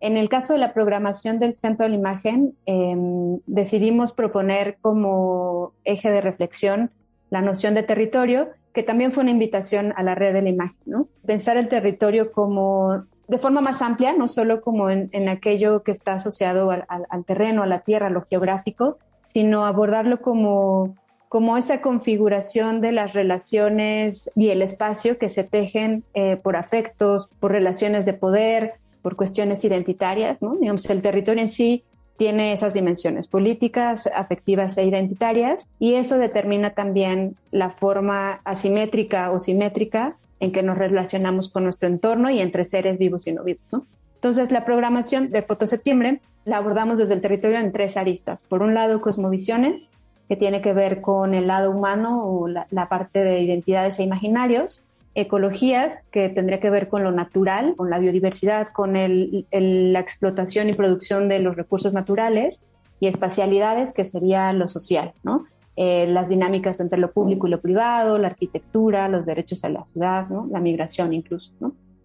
En 0.00 0.16
el 0.16 0.28
caso 0.28 0.54
de 0.54 0.58
la 0.58 0.74
programación 0.74 1.38
del 1.38 1.54
Centro 1.54 1.84
de 1.84 1.90
la 1.90 1.96
Imagen, 1.96 2.56
em, 2.66 3.38
decidimos 3.46 4.12
proponer 4.12 4.78
como 4.80 5.74
eje 5.84 6.10
de 6.10 6.20
reflexión 6.20 6.90
la 7.30 7.40
noción 7.40 7.74
de 7.74 7.82
territorio, 7.82 8.48
que 8.72 8.82
también 8.82 9.12
fue 9.12 9.22
una 9.22 9.30
invitación 9.30 9.92
a 9.96 10.02
la 10.02 10.14
red 10.14 10.32
de 10.32 10.42
la 10.42 10.48
imagen. 10.48 11.06
Pensar 11.24 11.56
el 11.56 11.68
territorio 11.68 12.32
como 12.32 13.04
de 13.32 13.38
forma 13.38 13.62
más 13.62 13.80
amplia, 13.80 14.12
no 14.12 14.28
solo 14.28 14.60
como 14.60 14.90
en, 14.90 15.28
aquello 15.30 15.82
que 15.82 15.90
está 15.90 16.12
asociado 16.12 16.70
al, 16.70 17.24
terreno, 17.24 17.62
a 17.62 17.66
la 17.66 17.80
tierra, 17.80 18.08
a 18.08 18.10
lo 18.10 18.26
geográfico, 18.28 18.98
sino 19.24 19.64
abordarlo 19.64 20.20
como, 20.20 20.94
como 21.30 21.56
esa 21.56 21.80
configuración 21.80 22.82
de 22.82 22.92
las 22.92 23.14
relaciones 23.14 24.30
y 24.36 24.50
el 24.50 24.60
espacio 24.60 25.16
que 25.16 25.30
se 25.30 25.44
tejen 25.44 26.04
eh, 26.12 26.36
por 26.36 26.56
afectos, 26.56 27.30
por 27.40 27.52
relaciones 27.52 28.04
de 28.04 28.12
poder, 28.12 28.74
por 29.00 29.16
cuestiones 29.16 29.64
identitarias, 29.64 30.42
¿no? 30.42 30.56
Digamos, 30.56 30.84
el 30.90 31.00
territorio 31.00 31.40
en 31.40 31.48
sí 31.48 31.84
tiene 32.18 32.52
esas 32.52 32.74
dimensiones 32.74 33.28
políticas, 33.28 34.10
afectivas 34.14 34.76
e 34.76 34.84
identitarias, 34.84 35.70
y 35.78 35.94
eso 35.94 36.18
determina 36.18 36.74
también 36.74 37.36
la 37.50 37.70
forma 37.70 38.42
asimétrica 38.44 39.30
o 39.30 39.38
simétrica 39.38 40.18
en 40.42 40.50
que 40.50 40.64
nos 40.64 40.76
relacionamos 40.76 41.48
con 41.48 41.62
nuestro 41.62 41.88
entorno 41.88 42.28
y 42.28 42.40
entre 42.40 42.64
seres 42.64 42.98
vivos 42.98 43.28
y 43.28 43.32
no 43.32 43.44
vivos. 43.44 43.62
Entonces, 44.16 44.50
la 44.50 44.64
programación 44.64 45.30
de 45.30 45.40
Foto 45.42 45.68
Septiembre 45.68 46.20
la 46.44 46.56
abordamos 46.56 46.98
desde 46.98 47.14
el 47.14 47.20
territorio 47.20 47.60
en 47.60 47.70
tres 47.70 47.96
aristas. 47.96 48.42
Por 48.42 48.60
un 48.60 48.74
lado, 48.74 49.00
cosmovisiones, 49.00 49.92
que 50.28 50.34
tiene 50.34 50.60
que 50.60 50.72
ver 50.72 51.00
con 51.00 51.34
el 51.34 51.46
lado 51.46 51.70
humano 51.70 52.26
o 52.26 52.48
la, 52.48 52.88
parte 52.88 53.22
de 53.22 53.40
identidades 53.40 54.00
e 54.00 54.02
imaginarios 54.02 54.82
ecologías, 55.14 56.02
que 56.10 56.28
tendría 56.28 56.58
que 56.58 56.70
ver 56.70 56.88
con 56.88 57.04
lo 57.04 57.12
natural, 57.12 57.74
con 57.76 57.88
la 57.88 58.00
biodiversidad, 58.00 58.68
con 58.72 58.94
la 58.94 60.00
explotación 60.00 60.70
y 60.70 60.72
producción 60.72 61.28
de 61.28 61.38
los 61.38 61.54
recursos 61.54 61.92
naturales, 61.92 62.62
y 62.98 63.06
espacialidades, 63.06 63.92
que 63.92 64.04
sería 64.04 64.52
lo 64.52 64.66
social, 64.66 65.12
¿no? 65.22 65.46
Eh, 65.76 66.06
las 66.06 66.28
dinámicas 66.28 66.80
entre 66.80 66.98
lo 66.98 67.12
público 67.12 67.46
y 67.46 67.50
lo 67.50 67.60
privado, 67.60 68.18
la 68.18 68.28
arquitectura, 68.28 69.08
los 69.08 69.26
derechos 69.26 69.64
a 69.64 69.70
la 69.70 69.84
ciudad, 69.84 70.26
la 70.50 70.60
migración 70.60 71.12
incluso. 71.14 71.52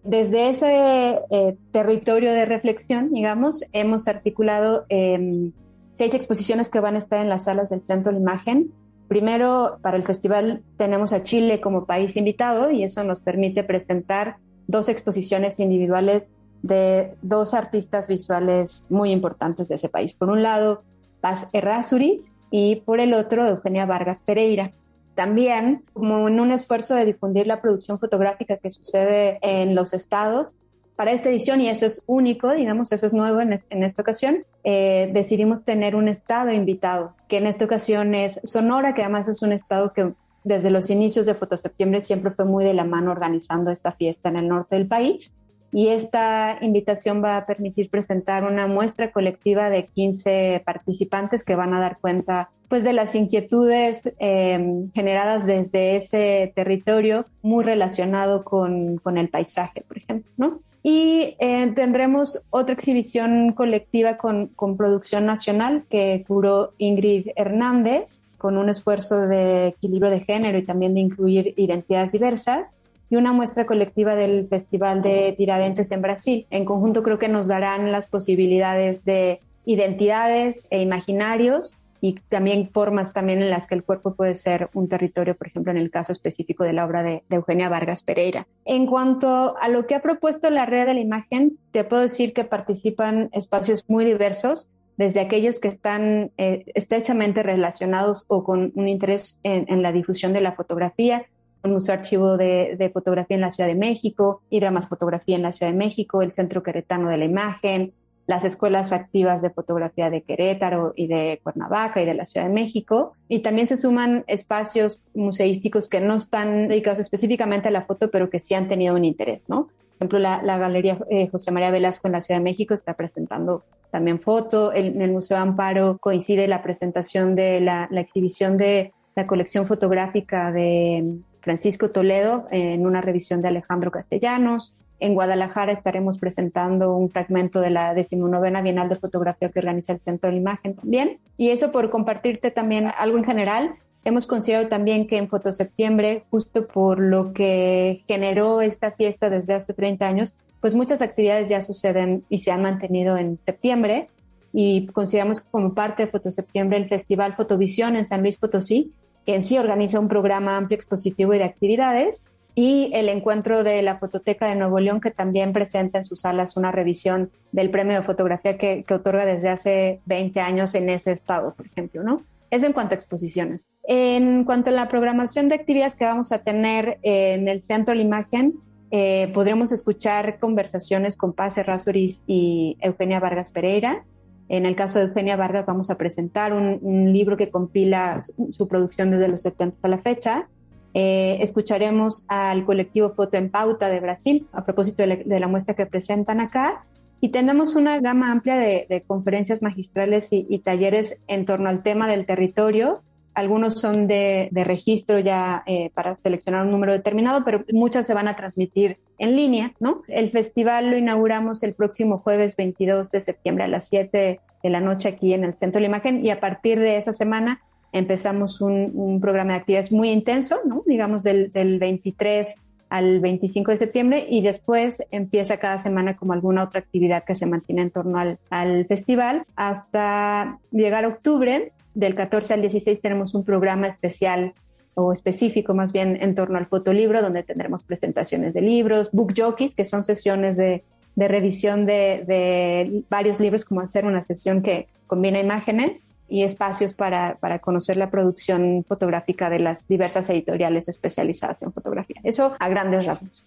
Desde 0.02 0.48
ese 0.48 1.20
eh, 1.30 1.56
territorio 1.70 2.32
de 2.32 2.46
reflexión, 2.46 3.12
digamos, 3.12 3.64
hemos 3.72 4.08
articulado 4.08 4.86
eh, 4.88 5.50
seis 5.92 6.14
exposiciones 6.14 6.70
que 6.70 6.80
van 6.80 6.94
a 6.94 6.98
estar 6.98 7.20
en 7.20 7.28
las 7.28 7.44
salas 7.44 7.68
del 7.68 7.82
Centro 7.82 8.12
de 8.12 8.18
Imagen 8.18 8.72
Primero, 9.08 9.78
para 9.80 9.96
el 9.96 10.04
festival 10.04 10.62
tenemos 10.76 11.14
a 11.14 11.22
Chile 11.22 11.62
como 11.62 11.86
país 11.86 12.14
invitado 12.16 12.70
y 12.70 12.84
eso 12.84 13.02
nos 13.04 13.20
permite 13.20 13.64
presentar 13.64 14.36
dos 14.66 14.90
exposiciones 14.90 15.58
individuales 15.60 16.30
de 16.62 17.14
dos 17.22 17.54
artistas 17.54 18.06
visuales 18.06 18.84
muy 18.90 19.10
importantes 19.10 19.68
de 19.68 19.76
ese 19.76 19.88
país. 19.88 20.12
Por 20.12 20.28
un 20.28 20.42
lado, 20.42 20.82
Paz 21.22 21.48
Errázuriz 21.54 22.32
y 22.50 22.76
por 22.76 23.00
el 23.00 23.14
otro, 23.14 23.46
Eugenia 23.46 23.86
Vargas 23.86 24.22
Pereira. 24.22 24.72
También, 25.14 25.84
como 25.92 26.28
en 26.28 26.38
un 26.38 26.52
esfuerzo 26.52 26.94
de 26.94 27.04
difundir 27.04 27.46
la 27.46 27.60
producción 27.60 27.98
fotográfica 27.98 28.56
que 28.56 28.70
sucede 28.70 29.38
en 29.42 29.74
los 29.74 29.92
estados, 29.92 30.56
para 30.98 31.12
esta 31.12 31.28
edición, 31.28 31.60
y 31.60 31.68
eso 31.68 31.86
es 31.86 32.02
único, 32.08 32.52
digamos, 32.52 32.90
eso 32.90 33.06
es 33.06 33.12
nuevo 33.12 33.40
en, 33.40 33.52
esta 33.52 34.02
ocasión, 34.02 34.44
eh, 34.64 35.08
decidimos 35.12 35.64
tener 35.64 35.94
un 35.94 36.08
estado 36.08 36.50
invitado, 36.50 37.14
que 37.28 37.36
en 37.36 37.46
esta 37.46 37.64
ocasión 37.64 38.16
es 38.16 38.40
Sonora, 38.42 38.94
que 38.94 39.02
además 39.02 39.28
es 39.28 39.42
un 39.42 39.52
estado 39.52 39.92
que 39.92 40.12
desde 40.42 40.70
los 40.70 40.90
inicios 40.90 41.24
de 41.26 41.36
Fotoseptiembre 41.36 42.00
siempre 42.00 42.32
fue 42.32 42.44
muy 42.44 42.64
de 42.64 42.74
la 42.74 42.82
mano 42.82 43.12
organizando 43.12 43.70
esta 43.70 43.92
fiesta 43.92 44.28
en 44.28 44.38
el 44.38 44.48
norte 44.48 44.74
del 44.74 44.88
país. 44.88 45.34
Y 45.72 45.88
esta 45.88 46.58
invitación 46.60 47.22
va 47.22 47.36
a 47.36 47.46
permitir 47.46 47.90
presentar 47.90 48.44
una 48.44 48.66
muestra 48.66 49.12
colectiva 49.12 49.70
de 49.70 49.86
15 49.86 50.62
participantes 50.64 51.44
que 51.44 51.56
van 51.56 51.74
a 51.74 51.80
dar 51.80 51.98
cuenta 51.98 52.50
pues 52.68 52.84
de 52.84 52.92
las 52.92 53.14
inquietudes 53.14 54.12
em, 54.18 54.90
generadas 54.92 55.46
desde 55.46 55.96
ese 55.96 56.52
territorio 56.54 57.26
muy 57.42 57.64
relacionado 57.64 58.44
con, 58.44 58.98
con 58.98 59.16
el 59.16 59.28
paisaje, 59.30 59.82
por 59.88 59.96
ejemplo, 59.96 60.30
¿no? 60.36 60.60
Y 60.82 61.34
eh, 61.38 61.72
tendremos 61.74 62.44
otra 62.50 62.74
exhibición 62.74 63.52
colectiva 63.52 64.16
con, 64.16 64.48
con, 64.48 64.76
producción 64.76 65.26
nacional 65.26 65.84
que 65.90 66.24
curó 66.26 66.72
Ingrid 66.78 67.28
Hernández, 67.36 68.22
con 68.38 68.56
un 68.56 68.68
esfuerzo 68.68 69.26
de 69.26 69.68
equilibrio 69.68 70.10
de 70.10 70.20
género 70.20 70.56
y 70.56 70.64
también 70.64 70.94
de 70.94 71.00
incluir 71.00 71.52
identidades 71.56 72.12
diversas, 72.12 72.74
y 73.10 73.16
una 73.16 73.32
muestra 73.32 73.66
colectiva 73.66 74.14
del 74.14 74.48
Festival 74.48 75.02
de 75.02 75.34
Tiradentes 75.36 75.90
en 75.92 76.02
Brasil. 76.02 76.46
En 76.50 76.64
conjunto 76.64 77.02
creo 77.02 77.18
que 77.18 77.28
nos 77.28 77.48
darán 77.48 77.92
las 77.92 78.06
posibilidades 78.06 79.04
de 79.04 79.40
identidades 79.64 80.66
e 80.70 80.82
imaginarios 80.82 81.76
y 82.00 82.14
también 82.28 82.70
formas 82.72 83.12
también 83.12 83.42
en 83.42 83.50
las 83.50 83.66
que 83.66 83.74
el 83.74 83.82
cuerpo 83.82 84.14
puede 84.14 84.34
ser 84.34 84.70
un 84.72 84.88
territorio, 84.88 85.36
por 85.36 85.48
ejemplo, 85.48 85.72
en 85.72 85.78
el 85.78 85.90
caso 85.90 86.12
específico 86.12 86.64
de 86.64 86.72
la 86.72 86.84
obra 86.84 87.02
de, 87.02 87.24
Eugenia 87.30 87.68
Vargas 87.68 88.02
Pereira. 88.02 88.46
En 88.64 88.86
cuanto 88.86 89.56
a 89.60 89.68
lo 89.68 89.86
que 89.86 89.94
ha 89.94 90.02
propuesto 90.02 90.48
la 90.50 90.66
red 90.66 90.86
de 90.86 90.94
la 90.94 91.00
imagen, 91.00 91.58
te 91.72 91.84
puedo 91.84 92.02
decir 92.02 92.32
que 92.32 92.44
participan 92.44 93.30
espacios 93.32 93.84
muy 93.88 94.04
diversos, 94.04 94.70
desde 94.96 95.20
aquellos 95.20 95.60
que 95.60 95.68
están 95.68 96.32
eh, 96.38 96.64
estrechamente 96.74 97.42
relacionados 97.44 98.24
o 98.26 98.42
con 98.42 98.72
un 98.74 98.88
interés 98.88 99.38
en, 99.44 99.80
la 99.80 99.92
difusión 99.92 100.32
de 100.32 100.40
la 100.40 100.52
fotografía, 100.52 101.26
el 101.62 101.70
Museo 101.70 101.94
Archivo 101.94 102.36
de, 102.36 102.76
de, 102.78 102.90
Fotografía 102.90 103.34
en 103.34 103.40
la 103.40 103.50
Ciudad 103.50 103.68
de 103.68 103.74
México, 103.74 104.42
Más 104.72 104.88
Fotografía 104.88 105.36
en 105.36 105.42
la 105.42 105.52
Ciudad 105.52 105.72
de 105.72 105.78
México, 105.78 106.22
el 106.22 106.32
Centro 106.32 106.62
Queretano 106.62 107.08
de 107.10 107.16
la 107.16 107.24
Imagen, 107.24 107.92
las 108.28 108.44
escuelas 108.44 108.92
activas 108.92 109.40
de 109.40 109.48
fotografía 109.48 110.10
de 110.10 110.20
Querétaro 110.20 110.92
y 110.94 111.06
de 111.06 111.40
Cuernavaca 111.42 112.02
y 112.02 112.04
de 112.04 112.12
la 112.12 112.26
Ciudad 112.26 112.46
de 112.46 112.52
México. 112.52 113.14
Y 113.26 113.38
también 113.38 113.66
se 113.66 113.78
suman 113.78 114.22
espacios 114.26 115.02
museísticos 115.14 115.88
que 115.88 116.00
no 116.00 116.16
están 116.16 116.68
dedicados 116.68 116.98
específicamente 116.98 117.68
a 117.68 117.70
la 117.70 117.86
foto, 117.86 118.10
pero 118.10 118.28
que 118.28 118.38
sí 118.38 118.52
han 118.52 118.68
tenido 118.68 118.94
un 118.94 119.06
interés, 119.06 119.44
¿no? 119.48 119.62
Por 119.64 119.94
ejemplo, 119.96 120.18
la, 120.18 120.58
Galería 120.58 120.98
eh, 121.10 121.28
José 121.28 121.52
María 121.52 121.70
Velasco 121.70 122.06
en 122.06 122.12
la 122.12 122.20
Ciudad 122.20 122.38
de 122.38 122.44
México 122.44 122.74
está 122.74 122.92
presentando 122.92 123.64
también 123.90 124.20
foto. 124.20 124.74
en 124.74 125.00
el 125.00 125.10
Museo 125.10 125.38
Amparo 125.38 125.96
coincide 125.98 126.46
la 126.48 126.62
presentación 126.62 127.34
de 127.34 127.62
la, 127.62 127.88
la 127.90 128.02
exhibición 128.02 128.58
de 128.58 128.92
la 129.16 129.26
colección 129.26 129.66
fotográfica 129.66 130.52
de 130.52 131.18
Francisco 131.40 131.90
Toledo 131.90 132.46
en 132.50 132.86
una 132.86 133.00
revisión 133.00 133.42
de 133.42 133.48
Alejandro 133.48 133.90
Castellanos. 133.90 134.74
En 135.00 135.14
Guadalajara 135.14 135.72
estaremos 135.72 136.18
presentando 136.18 136.94
un 136.94 137.08
fragmento 137.08 137.60
de 137.60 137.70
la 137.70 137.94
decimonovena 137.94 138.62
Bienal 138.62 138.88
de 138.88 138.96
Fotografía 138.96 139.48
que 139.48 139.60
organiza 139.60 139.92
el 139.92 140.00
Centro 140.00 140.28
de 140.28 140.36
la 140.36 140.40
Imagen 140.40 140.74
también. 140.74 141.18
Y 141.36 141.50
eso 141.50 141.70
por 141.70 141.90
compartirte 141.90 142.50
también 142.50 142.90
algo 142.98 143.16
en 143.16 143.24
general. 143.24 143.76
Hemos 144.04 144.26
considerado 144.26 144.68
también 144.68 145.06
que 145.06 145.18
en 145.18 145.28
Fotoseptiembre, 145.28 146.24
justo 146.30 146.66
por 146.66 146.98
lo 146.98 147.32
que 147.32 148.02
generó 148.08 148.60
esta 148.60 148.92
fiesta 148.92 149.30
desde 149.30 149.54
hace 149.54 149.74
30 149.74 150.08
años, 150.08 150.34
pues 150.60 150.74
muchas 150.74 151.02
actividades 151.02 151.48
ya 151.48 151.62
suceden 151.62 152.24
y 152.28 152.38
se 152.38 152.50
han 152.50 152.62
mantenido 152.62 153.16
en 153.16 153.38
septiembre. 153.44 154.08
Y 154.52 154.86
consideramos 154.88 155.42
como 155.42 155.74
parte 155.74 156.06
de 156.06 156.10
Fotoseptiembre 156.10 156.78
el 156.78 156.88
Festival 156.88 157.34
Fotovisión 157.34 157.96
en 157.96 158.04
San 158.04 158.22
Luis 158.22 158.38
Potosí, 158.38 158.92
que 159.28 159.34
en 159.34 159.42
sí 159.42 159.58
organiza 159.58 160.00
un 160.00 160.08
programa 160.08 160.56
amplio 160.56 160.76
expositivo 160.76 161.34
y 161.34 161.38
de 161.38 161.44
actividades 161.44 162.22
y 162.54 162.90
el 162.94 163.10
encuentro 163.10 163.62
de 163.62 163.82
la 163.82 163.98
Fototeca 163.98 164.48
de 164.48 164.56
Nuevo 164.56 164.80
León, 164.80 165.02
que 165.02 165.10
también 165.10 165.52
presenta 165.52 165.98
en 165.98 166.06
sus 166.06 166.22
salas 166.22 166.56
una 166.56 166.72
revisión 166.72 167.30
del 167.52 167.68
premio 167.68 167.98
de 167.98 168.02
fotografía 168.02 168.56
que, 168.56 168.86
otorga 168.88 169.26
desde 169.26 169.50
hace 169.50 170.00
20 170.06 170.40
años 170.40 170.74
en 170.74 170.88
ese 170.88 171.12
estado, 171.12 171.52
por 171.52 171.66
ejemplo, 171.66 172.02
¿no? 172.02 172.22
Es 172.50 172.62
en 172.62 172.72
cuanto 172.72 172.94
a 172.94 172.96
exposiciones. 172.96 173.68
En 173.82 174.44
cuanto 174.44 174.70
a 174.70 174.72
la 174.72 174.88
programación 174.88 175.50
de 175.50 175.56
actividades 175.56 175.94
que 175.94 176.06
vamos 176.06 176.32
a 176.32 176.42
tener 176.42 176.98
en 177.02 177.48
el 177.48 177.60
Centro 177.60 177.92
de 177.92 177.96
la 177.96 178.04
Imagen, 178.06 178.54
eh, 178.90 179.30
podremos 179.34 179.72
escuchar 179.72 180.38
conversaciones 180.38 181.18
con 181.18 181.34
Paz 181.34 181.58
Errázuriz 181.58 182.22
y 182.26 182.78
Eugenia 182.80 183.20
Vargas 183.20 183.50
Pereira. 183.50 184.06
En 184.48 184.64
el 184.64 184.74
caso 184.74 184.98
de 184.98 185.06
Eugenia 185.06 185.36
Vargas 185.36 185.66
vamos 185.66 185.90
a 185.90 185.98
presentar 185.98 186.54
un, 186.54 187.12
libro 187.12 187.36
que 187.36 187.48
compila 187.48 188.20
su, 188.22 188.68
producción 188.68 189.10
desde 189.10 189.28
los 189.28 189.42
70 189.42 189.76
hasta 189.76 189.88
la 189.88 189.98
fecha. 189.98 190.48
Eh, 190.94 191.38
escucharemos 191.40 192.24
al 192.28 192.64
colectivo 192.64 193.10
Foto 193.14 193.36
en 193.36 193.50
Pauta 193.50 193.88
de 193.88 194.00
Brasil 194.00 194.46
a 194.52 194.64
propósito 194.64 195.02
de 195.02 195.40
la, 195.40 195.48
muestra 195.48 195.74
que 195.74 195.86
presentan 195.86 196.40
acá. 196.40 196.84
Y 197.20 197.28
tenemos 197.28 197.74
una 197.76 198.00
gama 198.00 198.30
amplia 198.30 198.56
de, 198.56 199.04
conferencias 199.06 199.62
magistrales 199.62 200.28
y, 200.30 200.58
talleres 200.60 201.20
en 201.26 201.44
torno 201.44 201.68
al 201.68 201.82
tema 201.82 202.08
del 202.08 202.24
territorio. 202.24 203.02
Algunos 203.38 203.74
son 203.74 204.08
de, 204.08 204.50
registro 204.52 205.20
ya 205.20 205.62
eh, 205.64 205.90
para 205.94 206.16
seleccionar 206.16 206.64
un 206.64 206.72
número 206.72 206.92
determinado, 206.92 207.44
pero 207.44 207.64
muchas 207.72 208.04
se 208.04 208.12
van 208.12 208.26
a 208.26 208.34
transmitir 208.34 208.98
en 209.16 209.36
línea, 209.36 209.74
¿no? 209.78 210.02
El 210.08 210.30
festival 210.30 210.90
lo 210.90 210.98
inauguramos 210.98 211.62
el 211.62 211.74
próximo 211.74 212.18
jueves 212.18 212.56
22 212.56 213.12
de 213.12 213.20
septiembre 213.20 213.62
a 213.62 213.68
las 213.68 213.88
7 213.90 214.40
de 214.64 214.70
la 214.70 214.80
noche 214.80 215.10
aquí 215.10 215.34
en 215.34 215.44
el 215.44 215.54
Centro 215.54 215.76
de 215.76 215.82
la 215.82 215.86
Imagen 215.86 216.26
y 216.26 216.30
a 216.30 216.40
partir 216.40 216.80
de 216.80 216.96
esa 216.96 217.12
semana 217.12 217.60
empezamos 217.92 218.60
un, 218.60 219.20
programa 219.20 219.52
de 219.52 219.60
actividades 219.60 219.92
muy 219.92 220.10
intenso, 220.10 220.56
¿no? 220.64 220.82
digamos 220.84 221.22
del, 221.22 221.52
23 221.54 222.56
al 222.88 223.20
25 223.20 223.70
de 223.70 223.76
septiembre 223.76 224.26
y 224.28 224.40
después 224.40 225.06
empieza 225.12 225.58
cada 225.58 225.78
semana 225.78 226.16
como 226.16 226.32
alguna 226.32 226.64
otra 226.64 226.80
actividad 226.80 227.22
que 227.22 227.36
se 227.36 227.46
mantiene 227.46 227.82
en 227.82 227.90
torno 227.92 228.18
al, 228.18 228.40
al 228.50 228.84
festival 228.86 229.44
hasta 229.54 230.58
llegar 230.72 231.04
a 231.04 231.08
octubre. 231.08 231.70
Del 231.94 232.14
14 232.14 232.54
al 232.54 232.60
16 232.60 233.00
tenemos 233.00 233.34
un 233.34 233.44
programa 233.44 233.86
especial 233.86 234.54
o 234.94 235.12
específico 235.12 235.74
más 235.74 235.92
bien 235.92 236.18
en 236.20 236.34
torno 236.34 236.58
al 236.58 236.66
fotolibro, 236.66 237.22
donde 237.22 237.44
tendremos 237.44 237.84
presentaciones 237.84 238.52
de 238.52 238.62
libros, 238.62 239.10
book 239.12 239.32
jockeys, 239.36 239.74
que 239.74 239.84
son 239.84 240.02
sesiones 240.02 240.56
de, 240.56 240.82
de 241.14 241.28
revisión 241.28 241.86
de, 241.86 242.24
de, 242.26 243.04
varios 243.08 243.38
libros, 243.38 243.64
como 243.64 243.80
hacer 243.80 244.04
una 244.06 244.22
sesión 244.22 244.62
que 244.62 244.88
combina 245.06 245.38
imágenes 245.38 246.08
y 246.28 246.42
espacios 246.42 246.94
para, 246.94 247.36
para, 247.36 247.60
conocer 247.60 247.96
la 247.96 248.10
producción 248.10 248.84
fotográfica 248.86 249.48
de 249.50 249.60
las 249.60 249.86
diversas 249.86 250.28
editoriales 250.30 250.88
especializadas 250.88 251.62
en 251.62 251.72
fotografía. 251.72 252.20
Eso 252.24 252.56
a 252.58 252.68
grandes 252.68 253.06
rasgos. 253.06 253.46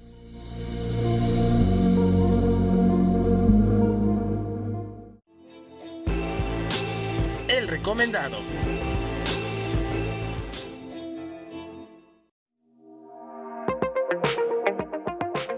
El 7.49 7.66
recomendado. 7.66 8.37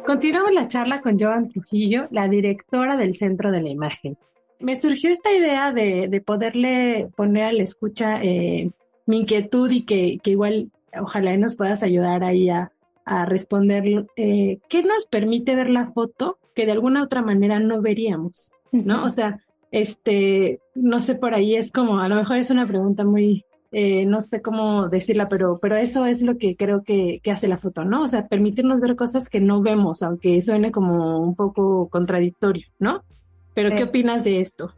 Continuamos 0.06 0.52
la 0.52 0.68
charla 0.68 1.00
con 1.00 1.18
Joan 1.18 1.48
Trujillo, 1.48 2.06
la 2.12 2.28
directora 2.28 2.96
del 2.96 3.16
Centro 3.16 3.50
de 3.50 3.60
la 3.60 3.70
Imagen. 3.70 4.16
Me 4.58 4.76
surgió 4.76 5.10
esta 5.10 5.32
idea 5.32 5.72
de, 5.72 6.22
poderle 6.24 7.08
poner 7.16 7.44
a 7.44 7.52
la 7.52 7.62
escucha 7.62 8.22
eh, 8.22 8.70
mi 9.06 9.20
inquietud 9.20 9.70
y 9.70 9.84
que, 9.84 10.18
igual 10.24 10.70
ojalá 10.98 11.36
nos 11.36 11.56
puedas 11.56 11.82
ayudar 11.82 12.24
ahí 12.24 12.48
a, 12.50 12.70
responder. 13.26 14.06
Eh, 14.16 14.58
¿Qué 14.68 14.82
nos 14.82 15.06
permite 15.06 15.54
ver 15.54 15.70
la 15.70 15.92
foto 15.92 16.38
que 16.56 16.66
de 16.66 16.72
alguna 16.72 17.04
otra 17.04 17.22
manera 17.22 17.60
no 17.60 17.80
veríamos? 17.80 18.50
¿No? 18.72 19.04
O 19.04 19.10
sea, 19.10 19.40
este, 19.70 20.60
no 20.74 21.00
sé, 21.00 21.14
por 21.14 21.34
ahí 21.34 21.54
es 21.54 21.70
como, 21.70 22.00
a 22.00 22.08
lo 22.08 22.16
mejor 22.16 22.38
es 22.38 22.50
una 22.50 22.66
pregunta 22.66 23.04
muy, 23.04 23.44
eh, 23.72 24.06
no 24.06 24.20
sé 24.20 24.40
cómo 24.40 24.88
decirla, 24.88 25.28
pero, 25.28 25.58
pero 25.60 25.76
eso 25.76 26.06
es 26.06 26.22
lo 26.22 26.38
que 26.38 26.56
creo 26.56 26.82
que, 26.82 27.20
hace 27.30 27.48
la 27.48 27.58
foto, 27.58 27.84
¿no? 27.84 28.02
O 28.02 28.08
sea, 28.08 28.26
permitirnos 28.26 28.80
ver 28.80 28.96
cosas 28.96 29.28
que 29.28 29.40
no 29.40 29.60
vemos, 29.60 30.02
aunque 30.02 30.40
suene 30.40 30.70
como 30.72 31.20
un 31.20 31.34
poco 31.34 31.88
contradictorio, 31.88 32.66
¿no? 32.78 33.02
Pero, 33.56 33.74
¿qué 33.74 33.84
opinas 33.84 34.22
de 34.22 34.40
esto? 34.42 34.74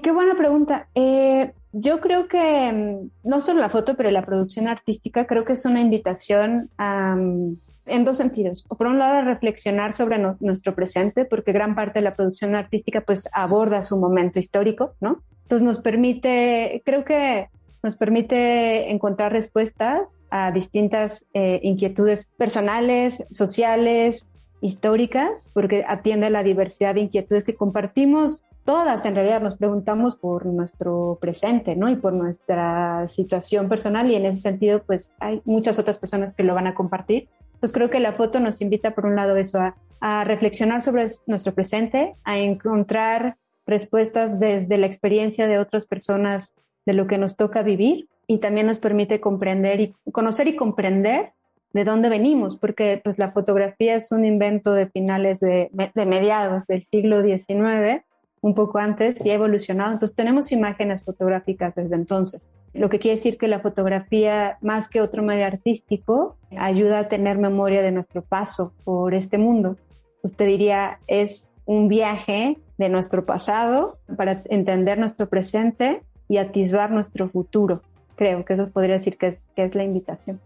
Qué 0.00 0.12
buena 0.12 0.36
pregunta. 0.38 0.86
Eh, 0.94 1.52
yo 1.72 2.00
creo 2.00 2.28
que 2.28 2.72
mm, 2.72 3.28
no 3.28 3.40
solo 3.40 3.60
la 3.60 3.68
foto, 3.68 3.96
pero 3.96 4.12
la 4.12 4.24
producción 4.24 4.68
artística, 4.68 5.26
creo 5.26 5.44
que 5.44 5.54
es 5.54 5.64
una 5.64 5.80
invitación 5.80 6.70
en 6.78 8.04
dos 8.04 8.16
sentidos. 8.16 8.62
Por 8.62 8.86
un 8.86 9.00
lado, 9.00 9.16
a 9.16 9.22
reflexionar 9.22 9.94
sobre 9.94 10.18
nuestro 10.38 10.76
presente, 10.76 11.24
porque 11.24 11.50
gran 11.50 11.74
parte 11.74 11.98
de 11.98 12.04
la 12.04 12.14
producción 12.14 12.54
artística 12.54 13.00
pues 13.00 13.28
aborda 13.32 13.82
su 13.82 13.98
momento 13.98 14.38
histórico, 14.38 14.94
¿no? 15.00 15.24
Entonces 15.42 15.66
nos 15.66 15.80
permite, 15.80 16.82
creo 16.84 17.04
que 17.04 17.48
nos 17.82 17.96
permite 17.96 18.92
encontrar 18.92 19.32
respuestas 19.32 20.14
a 20.30 20.52
distintas 20.52 21.26
eh, 21.34 21.58
inquietudes 21.64 22.28
personales, 22.38 23.26
sociales, 23.32 24.28
históricas, 24.64 25.44
porque 25.52 25.84
atiende 25.86 26.26
a 26.26 26.30
la 26.30 26.42
diversidad 26.42 26.94
de 26.94 27.02
inquietudes 27.02 27.44
que 27.44 27.54
compartimos 27.54 28.44
todas. 28.64 29.04
En 29.04 29.14
realidad 29.14 29.42
nos 29.42 29.56
preguntamos 29.56 30.16
por 30.16 30.46
nuestro 30.46 31.18
presente, 31.20 31.76
¿no? 31.76 31.90
Y 31.90 31.96
por 31.96 32.14
nuestra 32.14 33.06
situación 33.08 33.68
personal 33.68 34.10
y 34.10 34.14
en 34.14 34.24
ese 34.24 34.40
sentido, 34.40 34.82
pues 34.82 35.14
hay 35.20 35.42
muchas 35.44 35.78
otras 35.78 35.98
personas 35.98 36.34
que 36.34 36.44
lo 36.44 36.54
van 36.54 36.66
a 36.66 36.74
compartir. 36.74 37.28
Pues 37.60 37.72
creo 37.72 37.90
que 37.90 38.00
la 38.00 38.14
foto 38.14 38.40
nos 38.40 38.62
invita, 38.62 38.94
por 38.94 39.04
un 39.04 39.16
lado, 39.16 39.36
eso, 39.36 39.60
a, 39.60 39.76
a 40.00 40.24
reflexionar 40.24 40.80
sobre 40.80 41.06
nuestro 41.26 41.52
presente, 41.52 42.14
a 42.24 42.38
encontrar 42.38 43.36
respuestas 43.66 44.40
desde 44.40 44.78
la 44.78 44.86
experiencia 44.86 45.46
de 45.46 45.58
otras 45.58 45.84
personas 45.84 46.54
de 46.86 46.94
lo 46.94 47.06
que 47.06 47.18
nos 47.18 47.36
toca 47.36 47.62
vivir 47.62 48.08
y 48.26 48.38
también 48.38 48.66
nos 48.66 48.78
permite 48.78 49.20
comprender 49.20 49.80
y 49.80 49.94
conocer 50.10 50.48
y 50.48 50.56
comprender 50.56 51.32
de 51.74 51.84
dónde 51.84 52.08
venimos, 52.08 52.56
porque 52.56 53.00
pues 53.02 53.18
la 53.18 53.32
fotografía 53.32 53.96
es 53.96 54.12
un 54.12 54.24
invento 54.24 54.72
de 54.72 54.86
finales 54.86 55.40
de, 55.40 55.70
mediados 56.06 56.66
del 56.68 56.84
siglo 56.84 57.20
XIX, 57.22 58.04
un 58.40 58.54
poco 58.54 58.78
antes 58.78 59.26
y 59.26 59.30
ha 59.30 59.34
evolucionado. 59.34 59.92
Entonces 59.92 60.16
tenemos 60.16 60.52
imágenes 60.52 61.02
fotográficas 61.02 61.74
desde 61.74 61.96
entonces. 61.96 62.48
Lo 62.74 62.88
que 62.88 63.00
quiere 63.00 63.16
decir 63.16 63.36
que 63.38 63.48
la 63.48 63.58
fotografía, 63.58 64.56
más 64.60 64.88
que 64.88 65.00
otro 65.00 65.24
medio 65.24 65.46
artístico, 65.46 66.36
ayuda 66.56 67.00
a 67.00 67.08
tener 67.08 67.38
memoria 67.38 67.82
de 67.82 67.90
nuestro 67.90 68.22
paso 68.22 68.72
por 68.84 69.12
este 69.12 69.36
mundo. 69.36 69.76
Usted 70.22 70.46
diría, 70.46 71.00
es 71.08 71.50
un 71.66 71.88
viaje 71.88 72.56
de 72.78 72.88
nuestro 72.88 73.26
pasado 73.26 73.98
para 74.16 74.42
entender 74.44 74.98
nuestro 74.98 75.28
presente 75.28 76.02
y 76.28 76.36
atisbar 76.36 76.92
nuestro 76.92 77.28
futuro. 77.28 77.82
Creo 78.14 78.44
que 78.44 78.52
eso 78.52 78.70
podría 78.70 78.94
decir 78.94 79.18
que 79.18 79.26
es 79.26 79.74
la 79.74 79.82
invitación. 79.82 80.40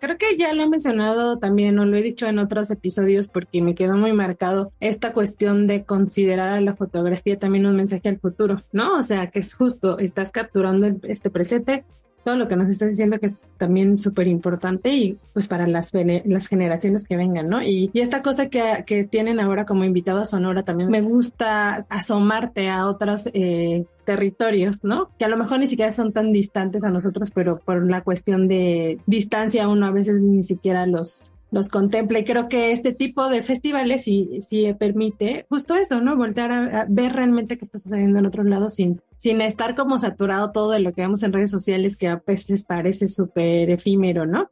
Creo 0.00 0.16
que 0.16 0.38
ya 0.38 0.54
lo 0.54 0.62
he 0.62 0.68
mencionado 0.68 1.38
también, 1.38 1.78
o 1.78 1.84
lo 1.84 1.94
he 1.94 2.00
dicho 2.00 2.26
en 2.26 2.38
otros 2.38 2.70
episodios 2.70 3.28
porque 3.28 3.60
me 3.60 3.74
quedó 3.74 3.98
muy 3.98 4.14
marcado 4.14 4.72
esta 4.80 5.12
cuestión 5.12 5.66
de 5.66 5.84
considerar 5.84 6.48
a 6.54 6.60
la 6.62 6.74
fotografía 6.74 7.38
también 7.38 7.66
un 7.66 7.76
mensaje 7.76 8.08
al 8.08 8.18
futuro, 8.18 8.64
¿no? 8.72 8.96
O 8.96 9.02
sea, 9.02 9.26
que 9.26 9.40
es 9.40 9.52
justo, 9.52 9.98
estás 9.98 10.32
capturando 10.32 10.86
este 11.02 11.28
presente, 11.28 11.84
todo 12.24 12.36
lo 12.36 12.48
que 12.48 12.56
nos 12.56 12.68
estás 12.68 12.90
diciendo 12.90 13.18
que 13.18 13.26
es 13.26 13.44
también 13.58 13.98
súper 13.98 14.28
importante 14.28 14.90
y 14.90 15.18
pues 15.32 15.48
para 15.48 15.66
las, 15.66 15.92
las 15.94 16.46
generaciones 16.48 17.06
que 17.06 17.16
vengan, 17.16 17.48
¿no? 17.48 17.62
Y, 17.62 17.90
esta 17.94 18.22
cosa 18.22 18.48
que, 18.48 18.84
que, 18.86 19.04
tienen 19.04 19.40
ahora 19.40 19.66
como 19.66 19.84
invitada 19.84 20.24
Sonora 20.24 20.62
también 20.62 20.90
me 20.90 21.02
gusta 21.02 21.86
asomarte 21.88 22.68
a 22.68 22.86
otros 22.86 23.28
eh, 23.34 23.84
territorios, 24.04 24.82
¿no? 24.84 25.10
Que 25.18 25.26
a 25.26 25.28
lo 25.28 25.36
mejor 25.36 25.58
ni 25.58 25.66
siquiera 25.66 25.90
son 25.90 26.12
tan 26.12 26.32
distantes 26.32 26.82
a 26.82 26.90
nosotros, 26.90 27.30
pero 27.30 27.58
por 27.58 27.88
la 27.88 28.02
cuestión 28.02 28.48
de 28.48 28.98
distancia 29.06 29.68
uno 29.68 29.86
a 29.86 29.90
veces 29.90 30.22
ni 30.22 30.44
siquiera 30.44 30.86
los 30.86 31.32
los 31.50 31.68
contempla 31.68 32.18
y 32.18 32.24
creo 32.24 32.48
que 32.48 32.72
este 32.72 32.92
tipo 32.92 33.28
de 33.28 33.42
festivales 33.42 34.04
sí, 34.04 34.38
sí 34.40 34.72
permite 34.74 35.46
justo 35.48 35.74
eso, 35.74 36.00
¿no? 36.00 36.16
Voltear 36.16 36.52
a, 36.52 36.86
ver 36.88 37.12
realmente 37.12 37.58
qué 37.58 37.64
está 37.64 37.78
sucediendo 37.78 38.18
en 38.18 38.26
otros 38.26 38.46
lados 38.46 38.74
sin, 38.74 39.00
sin 39.16 39.40
estar 39.40 39.74
como 39.74 39.98
saturado 39.98 40.52
todo 40.52 40.70
de 40.70 40.80
lo 40.80 40.92
que 40.92 41.02
vemos 41.02 41.22
en 41.22 41.32
redes 41.32 41.50
sociales 41.50 41.96
que 41.96 42.08
a 42.08 42.22
veces 42.24 42.64
parece 42.64 43.08
súper 43.08 43.70
efímero, 43.70 44.26
¿no? 44.26 44.48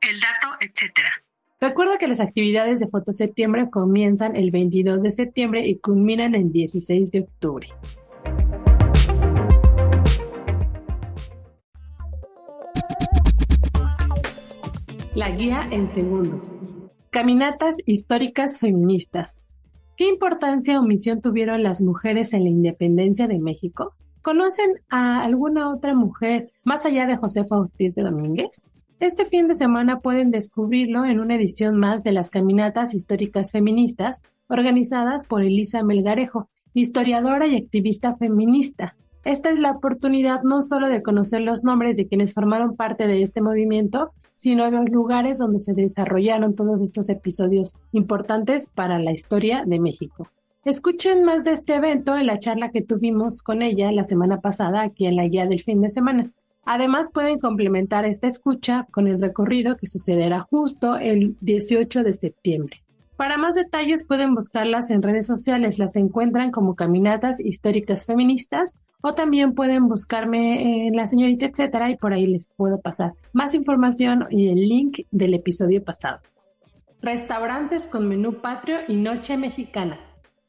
El 0.00 0.20
dato, 0.20 0.56
etcétera. 0.60 1.10
Recuerda 1.60 1.98
que 1.98 2.08
las 2.08 2.20
actividades 2.20 2.80
de 2.80 2.88
Foto 2.88 3.12
Septiembre 3.12 3.68
comienzan 3.70 4.34
el 4.34 4.50
22 4.50 5.02
de 5.02 5.10
septiembre 5.10 5.66
y 5.66 5.78
culminan 5.78 6.34
el 6.34 6.50
16 6.50 7.10
de 7.10 7.20
octubre. 7.20 7.68
La 15.14 15.28
guía 15.36 15.68
en 15.70 15.88
segundos. 15.88 16.50
Caminatas 17.10 17.76
históricas 17.84 18.58
feministas. 18.58 19.42
¿Qué 20.00 20.08
importancia 20.08 20.80
o 20.80 20.82
misión 20.82 21.20
tuvieron 21.20 21.62
las 21.62 21.82
mujeres 21.82 22.32
en 22.32 22.44
la 22.44 22.48
independencia 22.48 23.28
de 23.28 23.38
México? 23.38 23.92
¿Conocen 24.22 24.80
a 24.88 25.22
alguna 25.22 25.68
otra 25.68 25.94
mujer 25.94 26.50
más 26.64 26.86
allá 26.86 27.04
de 27.04 27.18
Josefa 27.18 27.58
Ortiz 27.58 27.96
de 27.96 28.04
Domínguez? 28.04 28.66
Este 28.98 29.26
fin 29.26 29.46
de 29.46 29.54
semana 29.54 30.00
pueden 30.00 30.30
descubrirlo 30.30 31.04
en 31.04 31.20
una 31.20 31.34
edición 31.34 31.76
más 31.76 32.02
de 32.02 32.12
las 32.12 32.30
Caminatas 32.30 32.94
Históricas 32.94 33.52
Feministas 33.52 34.22
organizadas 34.48 35.26
por 35.26 35.42
Elisa 35.42 35.82
Melgarejo, 35.82 36.48
historiadora 36.72 37.46
y 37.46 37.56
activista 37.56 38.16
feminista. 38.16 38.96
Esta 39.24 39.50
es 39.50 39.58
la 39.58 39.72
oportunidad 39.72 40.42
no 40.42 40.62
solo 40.62 40.88
de 40.88 41.02
conocer 41.02 41.42
los 41.42 41.62
nombres 41.62 41.96
de 41.96 42.06
quienes 42.06 42.32
formaron 42.32 42.76
parte 42.76 43.06
de 43.06 43.22
este 43.22 43.42
movimiento, 43.42 44.12
sino 44.34 44.70
los 44.70 44.88
lugares 44.88 45.38
donde 45.38 45.58
se 45.58 45.74
desarrollaron 45.74 46.54
todos 46.54 46.80
estos 46.80 47.10
episodios 47.10 47.76
importantes 47.92 48.70
para 48.74 48.98
la 48.98 49.12
historia 49.12 49.64
de 49.66 49.78
México. 49.78 50.28
Escuchen 50.64 51.24
más 51.24 51.44
de 51.44 51.52
este 51.52 51.74
evento 51.74 52.16
en 52.16 52.26
la 52.26 52.38
charla 52.38 52.70
que 52.70 52.80
tuvimos 52.80 53.42
con 53.42 53.60
ella 53.60 53.92
la 53.92 54.04
semana 54.04 54.40
pasada 54.40 54.82
aquí 54.82 55.06
en 55.06 55.16
la 55.16 55.26
guía 55.26 55.46
del 55.46 55.60
fin 55.60 55.82
de 55.82 55.90
semana. 55.90 56.30
Además, 56.64 57.10
pueden 57.10 57.38
complementar 57.38 58.04
esta 58.04 58.26
escucha 58.26 58.86
con 58.90 59.06
el 59.06 59.20
recorrido 59.20 59.76
que 59.76 59.86
sucederá 59.86 60.40
justo 60.40 60.96
el 60.96 61.36
18 61.40 62.02
de 62.02 62.12
septiembre. 62.12 62.82
Para 63.16 63.36
más 63.36 63.54
detalles 63.54 64.06
pueden 64.06 64.34
buscarlas 64.34 64.90
en 64.90 65.02
redes 65.02 65.26
sociales, 65.26 65.78
las 65.78 65.96
encuentran 65.96 66.50
como 66.50 66.74
Caminatas 66.74 67.40
Históricas 67.40 68.06
Feministas 68.06 68.78
o 69.02 69.14
también 69.14 69.54
pueden 69.54 69.88
buscarme 69.88 70.86
en 70.86 70.96
la 70.96 71.06
señorita 71.06 71.46
etcétera 71.46 71.90
y 71.90 71.96
por 71.96 72.12
ahí 72.12 72.26
les 72.26 72.48
puedo 72.56 72.80
pasar 72.80 73.12
más 73.32 73.54
información 73.54 74.26
y 74.30 74.48
el 74.48 74.68
link 74.68 75.00
del 75.10 75.34
episodio 75.34 75.82
pasado. 75.82 76.20
Restaurantes 77.02 77.86
con 77.86 78.08
menú 78.08 78.40
patrio 78.40 78.78
y 78.86 78.96
noche 78.96 79.36
mexicana. 79.36 79.98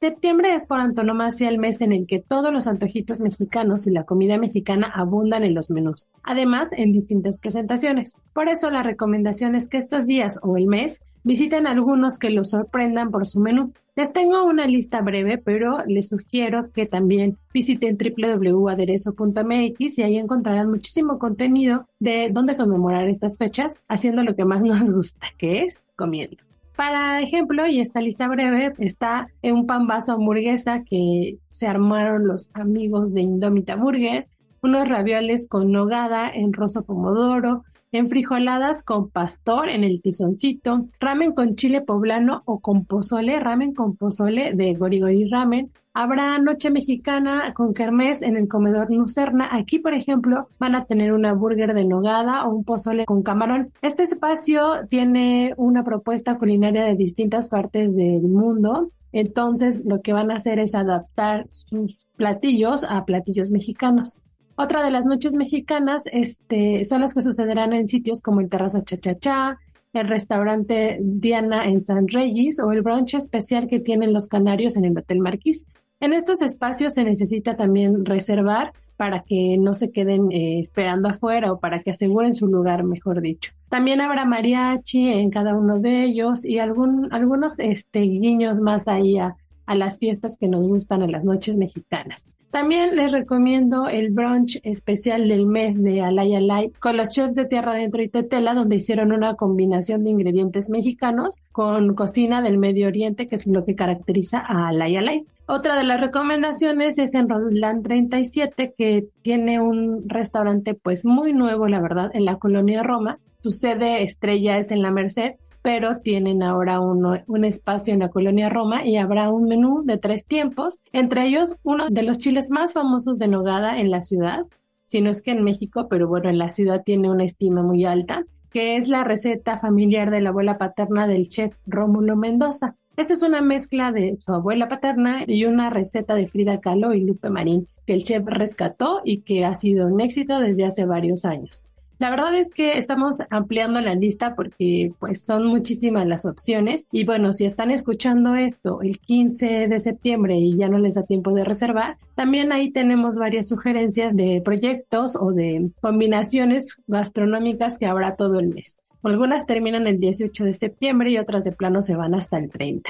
Septiembre 0.01 0.55
es 0.55 0.65
por 0.65 0.79
antonomasia 0.79 1.47
el 1.47 1.59
mes 1.59 1.79
en 1.81 1.91
el 1.91 2.07
que 2.07 2.19
todos 2.19 2.51
los 2.51 2.65
antojitos 2.65 3.21
mexicanos 3.21 3.85
y 3.85 3.91
la 3.91 4.03
comida 4.03 4.39
mexicana 4.39 4.91
abundan 4.91 5.43
en 5.43 5.53
los 5.53 5.69
menús, 5.69 6.09
además 6.23 6.71
en 6.73 6.91
distintas 6.91 7.37
presentaciones. 7.37 8.15
Por 8.33 8.49
eso 8.49 8.71
la 8.71 8.81
recomendación 8.81 9.53
es 9.53 9.69
que 9.69 9.77
estos 9.77 10.07
días 10.07 10.39
o 10.41 10.57
el 10.57 10.65
mes 10.65 11.03
visiten 11.23 11.67
algunos 11.67 12.17
que 12.17 12.29
los 12.29 12.51
sorprendan 12.51 13.11
por 13.11 13.25
su 13.25 13.39
menú. 13.39 13.73
Les 13.95 14.13
tengo 14.13 14.45
una 14.45 14.67
lista 14.67 15.01
breve, 15.01 15.37
pero 15.37 15.83
les 15.85 16.09
sugiero 16.09 16.71
que 16.71 16.85
también 16.85 17.37
visiten 17.53 17.97
www.aderezo.mx 17.97 19.99
y 19.99 20.03
ahí 20.03 20.17
encontrarán 20.17 20.69
muchísimo 20.69 21.19
contenido 21.19 21.87
de 21.99 22.29
dónde 22.31 22.55
conmemorar 22.55 23.09
estas 23.09 23.37
fechas, 23.37 23.77
haciendo 23.87 24.23
lo 24.23 24.35
que 24.35 24.45
más 24.45 24.61
nos 24.61 24.93
gusta, 24.93 25.27
que 25.37 25.63
es 25.63 25.81
comiendo. 25.95 26.37
Para 26.75 27.21
ejemplo, 27.21 27.67
y 27.67 27.79
esta 27.79 28.01
lista 28.01 28.27
breve, 28.27 28.73
está 28.79 29.27
un 29.43 29.67
pan 29.67 29.87
vaso 29.87 30.13
hamburguesa 30.13 30.83
que 30.83 31.37
se 31.51 31.67
armaron 31.67 32.27
los 32.27 32.49
amigos 32.53 33.13
de 33.13 33.21
Indomita 33.21 33.75
Burger, 33.75 34.27
unos 34.63 34.87
ravioles 34.87 35.47
con 35.47 35.71
nogada 35.71 36.29
en 36.29 36.53
rosa 36.53 36.81
pomodoro, 36.81 37.63
enfrijoladas 37.91 38.83
con 38.83 39.09
pastor 39.09 39.69
en 39.69 39.83
el 39.83 40.01
tizoncito, 40.01 40.87
ramen 40.99 41.33
con 41.33 41.55
chile 41.55 41.81
poblano 41.81 42.41
o 42.45 42.59
con 42.59 42.85
pozole, 42.85 43.39
ramen 43.39 43.73
con 43.73 43.95
pozole 43.95 44.53
de 44.53 44.73
Gorigori 44.73 45.29
Ramen. 45.29 45.71
Habrá 45.93 46.37
noche 46.37 46.71
mexicana 46.71 47.53
con 47.53 47.73
kermés 47.73 48.21
en 48.21 48.37
el 48.37 48.47
comedor 48.47 48.89
Lucerna. 48.89 49.49
Aquí, 49.51 49.77
por 49.77 49.93
ejemplo, 49.93 50.47
van 50.57 50.73
a 50.73 50.85
tener 50.85 51.11
una 51.11 51.33
burger 51.33 51.73
de 51.73 51.83
nogada 51.83 52.45
o 52.45 52.55
un 52.55 52.63
pozole 52.63 53.05
con 53.05 53.23
camarón. 53.23 53.73
Este 53.81 54.03
espacio 54.03 54.87
tiene 54.89 55.53
una 55.57 55.83
propuesta 55.83 56.37
culinaria 56.37 56.85
de 56.85 56.95
distintas 56.95 57.49
partes 57.49 57.93
del 57.93 58.21
mundo. 58.21 58.91
Entonces, 59.11 59.83
lo 59.85 60.01
que 60.01 60.13
van 60.13 60.31
a 60.31 60.35
hacer 60.35 60.59
es 60.59 60.75
adaptar 60.75 61.47
sus 61.51 62.05
platillos 62.15 62.85
a 62.85 63.03
platillos 63.03 63.51
mexicanos. 63.51 64.21
Otra 64.61 64.83
de 64.83 64.91
las 64.91 65.05
noches 65.05 65.33
mexicanas 65.33 66.03
este, 66.11 66.85
son 66.85 67.01
las 67.01 67.15
que 67.15 67.23
sucederán 67.23 67.73
en 67.73 67.87
sitios 67.87 68.21
como 68.21 68.41
el 68.41 68.49
Terraza 68.49 68.83
Chachachá, 68.83 69.57
el 69.91 70.07
restaurante 70.07 70.99
Diana 71.01 71.65
en 71.67 71.83
San 71.83 72.07
Reyes 72.07 72.59
o 72.59 72.71
el 72.71 72.83
brunch 72.83 73.15
especial 73.15 73.67
que 73.67 73.79
tienen 73.79 74.13
los 74.13 74.27
canarios 74.27 74.77
en 74.77 74.85
el 74.85 74.95
Hotel 74.95 75.17
Marquís. 75.17 75.65
En 75.99 76.13
estos 76.13 76.43
espacios 76.43 76.93
se 76.93 77.03
necesita 77.03 77.55
también 77.55 78.05
reservar 78.05 78.71
para 78.97 79.23
que 79.23 79.57
no 79.57 79.73
se 79.73 79.89
queden 79.89 80.31
eh, 80.31 80.59
esperando 80.59 81.09
afuera 81.09 81.51
o 81.51 81.59
para 81.59 81.81
que 81.81 81.89
aseguren 81.89 82.35
su 82.35 82.45
lugar, 82.45 82.83
mejor 82.83 83.19
dicho. 83.19 83.53
También 83.67 83.99
habrá 83.99 84.25
mariachi 84.25 85.07
en 85.07 85.31
cada 85.31 85.55
uno 85.55 85.79
de 85.79 86.03
ellos 86.03 86.45
y 86.45 86.59
algún, 86.59 87.11
algunos 87.11 87.57
este, 87.57 88.01
guiños 88.01 88.59
más 88.61 88.87
ahí 88.87 89.17
a, 89.17 89.35
las 89.65 89.97
fiestas 89.97 90.37
que 90.37 90.47
nos 90.47 90.67
gustan 90.67 91.01
a 91.01 91.07
las 91.07 91.25
noches 91.25 91.57
mexicanas. 91.57 92.27
También 92.51 92.97
les 92.97 93.13
recomiendo 93.13 93.87
el 93.87 94.11
brunch 94.11 94.59
especial 94.63 95.29
del 95.29 95.45
mes 95.45 95.81
de 95.81 96.01
Alay 96.01 96.35
Alay 96.35 96.71
con 96.79 96.97
los 96.97 97.07
chefs 97.07 97.33
de 97.33 97.45
Tierra 97.45 97.71
Adentro 97.71 98.03
y 98.03 98.09
Tetela, 98.09 98.53
donde 98.53 98.75
hicieron 98.75 99.13
una 99.13 99.35
combinación 99.35 100.03
de 100.03 100.09
ingredientes 100.09 100.69
mexicanos 100.69 101.37
con 101.53 101.95
cocina 101.95 102.41
del 102.41 102.57
Medio 102.57 102.87
Oriente, 102.87 103.29
que 103.29 103.35
es 103.35 103.47
lo 103.47 103.63
que 103.63 103.75
caracteriza 103.75 104.39
a 104.39 104.67
Alay 104.67 104.97
Alay. 104.97 105.25
Otra 105.45 105.77
de 105.77 105.85
las 105.85 106.01
recomendaciones 106.01 106.97
es 106.97 107.15
en 107.15 107.29
Roland 107.29 107.83
37, 107.85 108.73
que 108.77 109.05
tiene 109.21 109.61
un 109.61 110.09
restaurante 110.09 110.73
pues 110.73 111.05
muy 111.05 111.31
nuevo, 111.31 111.69
la 111.69 111.79
verdad, 111.79 112.11
en 112.13 112.25
la 112.25 112.35
colonia 112.35 112.83
Roma. 112.83 113.17
Su 113.41 113.51
sede 113.51 114.03
estrella 114.03 114.57
es 114.57 114.71
en 114.71 114.81
la 114.81 114.91
Merced 114.91 115.35
pero 115.61 115.97
tienen 115.97 116.43
ahora 116.43 116.79
un 116.79 117.45
espacio 117.45 117.93
en 117.93 117.99
la 117.99 118.09
colonia 118.09 118.49
Roma 118.49 118.85
y 118.85 118.97
habrá 118.97 119.31
un 119.31 119.45
menú 119.45 119.83
de 119.83 119.97
tres 119.97 120.25
tiempos, 120.25 120.79
entre 120.91 121.27
ellos 121.27 121.55
uno 121.63 121.89
de 121.89 122.03
los 122.03 122.17
chiles 122.17 122.49
más 122.51 122.73
famosos 122.73 123.19
de 123.19 123.27
Nogada 123.27 123.79
en 123.79 123.91
la 123.91 124.01
ciudad, 124.01 124.45
si 124.85 125.01
no 125.01 125.09
es 125.09 125.21
que 125.21 125.31
en 125.31 125.43
México, 125.43 125.87
pero 125.89 126.07
bueno, 126.07 126.29
en 126.29 126.37
la 126.37 126.49
ciudad 126.49 126.83
tiene 126.83 127.09
una 127.09 127.23
estima 127.23 127.63
muy 127.63 127.85
alta, 127.85 128.25
que 128.51 128.75
es 128.75 128.89
la 128.89 129.03
receta 129.03 129.55
familiar 129.55 130.11
de 130.11 130.21
la 130.21 130.29
abuela 130.29 130.57
paterna 130.57 131.07
del 131.07 131.29
chef 131.29 131.55
Rómulo 131.65 132.17
Mendoza. 132.17 132.75
Esta 132.97 133.13
es 133.13 133.21
una 133.23 133.41
mezcla 133.41 133.93
de 133.93 134.17
su 134.19 134.33
abuela 134.33 134.67
paterna 134.67 135.23
y 135.25 135.45
una 135.45 135.69
receta 135.69 136.13
de 136.13 136.27
Frida 136.27 136.59
Kahlo 136.59 136.93
y 136.93 137.05
Lupe 137.05 137.29
Marín 137.29 137.67
que 137.85 137.93
el 137.93 138.03
chef 138.03 138.23
rescató 138.25 139.01
y 139.03 139.21
que 139.21 139.45
ha 139.45 139.55
sido 139.55 139.87
un 139.87 140.01
éxito 140.01 140.39
desde 140.39 140.65
hace 140.65 140.85
varios 140.85 141.25
años. 141.25 141.67
La 142.01 142.09
verdad 142.09 142.35
es 142.35 142.51
que 142.51 142.79
estamos 142.79 143.17
ampliando 143.29 143.79
la 143.79 143.93
lista 143.93 144.33
porque 144.33 144.91
pues 144.97 145.23
son 145.23 145.45
muchísimas 145.45 146.07
las 146.07 146.25
opciones 146.25 146.87
y 146.91 147.05
bueno, 147.05 147.31
si 147.31 147.45
están 147.45 147.69
escuchando 147.69 148.33
esto 148.33 148.81
el 148.81 148.97
15 148.97 149.67
de 149.67 149.79
septiembre 149.79 150.35
y 150.35 150.57
ya 150.57 150.67
no 150.67 150.79
les 150.79 150.95
da 150.95 151.03
tiempo 151.03 151.31
de 151.31 151.43
reservar, 151.43 151.99
también 152.15 152.51
ahí 152.51 152.71
tenemos 152.71 153.17
varias 153.17 153.47
sugerencias 153.47 154.17
de 154.17 154.41
proyectos 154.43 155.15
o 155.15 155.31
de 155.31 155.69
combinaciones 155.79 156.81
gastronómicas 156.87 157.77
que 157.77 157.85
habrá 157.85 158.15
todo 158.15 158.39
el 158.39 158.47
mes. 158.47 158.79
Algunas 159.03 159.45
terminan 159.45 159.85
el 159.85 159.99
18 159.99 160.43
de 160.43 160.55
septiembre 160.55 161.11
y 161.11 161.19
otras 161.19 161.43
de 161.43 161.51
plano 161.51 161.83
se 161.83 161.95
van 161.95 162.15
hasta 162.15 162.39
el 162.39 162.49
30. 162.49 162.89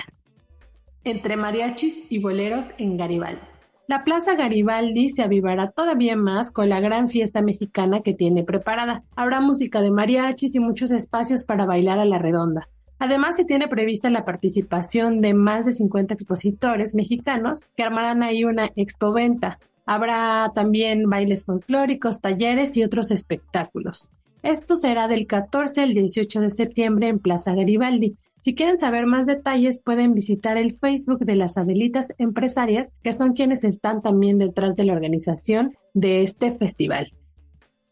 Entre 1.04 1.36
mariachis 1.36 2.10
y 2.14 2.20
boleros 2.20 2.70
en 2.78 2.96
Garibaldi. 2.96 3.42
La 3.92 4.06
Plaza 4.06 4.36
Garibaldi 4.36 5.10
se 5.10 5.22
avivará 5.22 5.70
todavía 5.70 6.16
más 6.16 6.50
con 6.54 6.70
la 6.70 6.80
gran 6.80 7.10
fiesta 7.10 7.42
mexicana 7.42 8.00
que 8.00 8.14
tiene 8.14 8.42
preparada. 8.42 9.04
Habrá 9.18 9.42
música 9.42 9.82
de 9.82 9.92
mariachis 9.92 10.56
y 10.56 10.62
muchos 10.62 10.92
espacios 10.92 11.44
para 11.44 11.66
bailar 11.66 12.00
a 12.00 12.06
la 12.06 12.18
redonda. 12.18 12.70
Además, 13.00 13.36
se 13.36 13.44
tiene 13.44 13.68
prevista 13.68 14.10
la 14.10 14.24
participación 14.24 15.20
de 15.20 15.34
más 15.34 15.66
de 15.66 15.74
50 15.74 16.14
expositores 16.14 16.96
mexicanos 16.96 17.66
que 17.76 17.84
armarán 17.84 18.24
ahí 18.24 18.46
una 18.46 18.70
expoventa. 18.78 19.60
Habrá 19.86 20.54
también 20.56 21.10
bailes 21.10 21.44
folclóricos, 21.44 22.22
talleres 22.22 22.78
y 22.78 22.86
otros 22.86 23.12
espectáculos. 23.12 24.10
Esto 24.42 24.78
será 24.78 25.10
del 25.10 25.28
14 25.28 25.82
al 25.82 25.94
18 25.94 26.40
de 26.40 26.50
septiembre 26.50 27.10
en 27.10 27.20
Plaza 27.20 27.54
Garibaldi. 27.54 28.16
Si 28.42 28.56
quieren 28.56 28.80
saber 28.80 29.06
más 29.06 29.28
detalles, 29.28 29.82
pueden 29.84 30.16
visitar 30.16 30.58
el 30.58 30.74
Facebook 30.74 31.20
de 31.20 31.36
las 31.36 31.58
Adelitas 31.58 32.14
Empresarias, 32.18 32.90
que 33.04 33.14
son 33.14 33.34
quienes 33.34 33.64
están 33.64 34.02
también 34.02 34.40
detrás 34.40 34.76
de 34.76 34.84
la 34.84 34.94
organización 34.94 35.76
de 35.94 36.24
este 36.24 36.52
festival. 36.54 37.14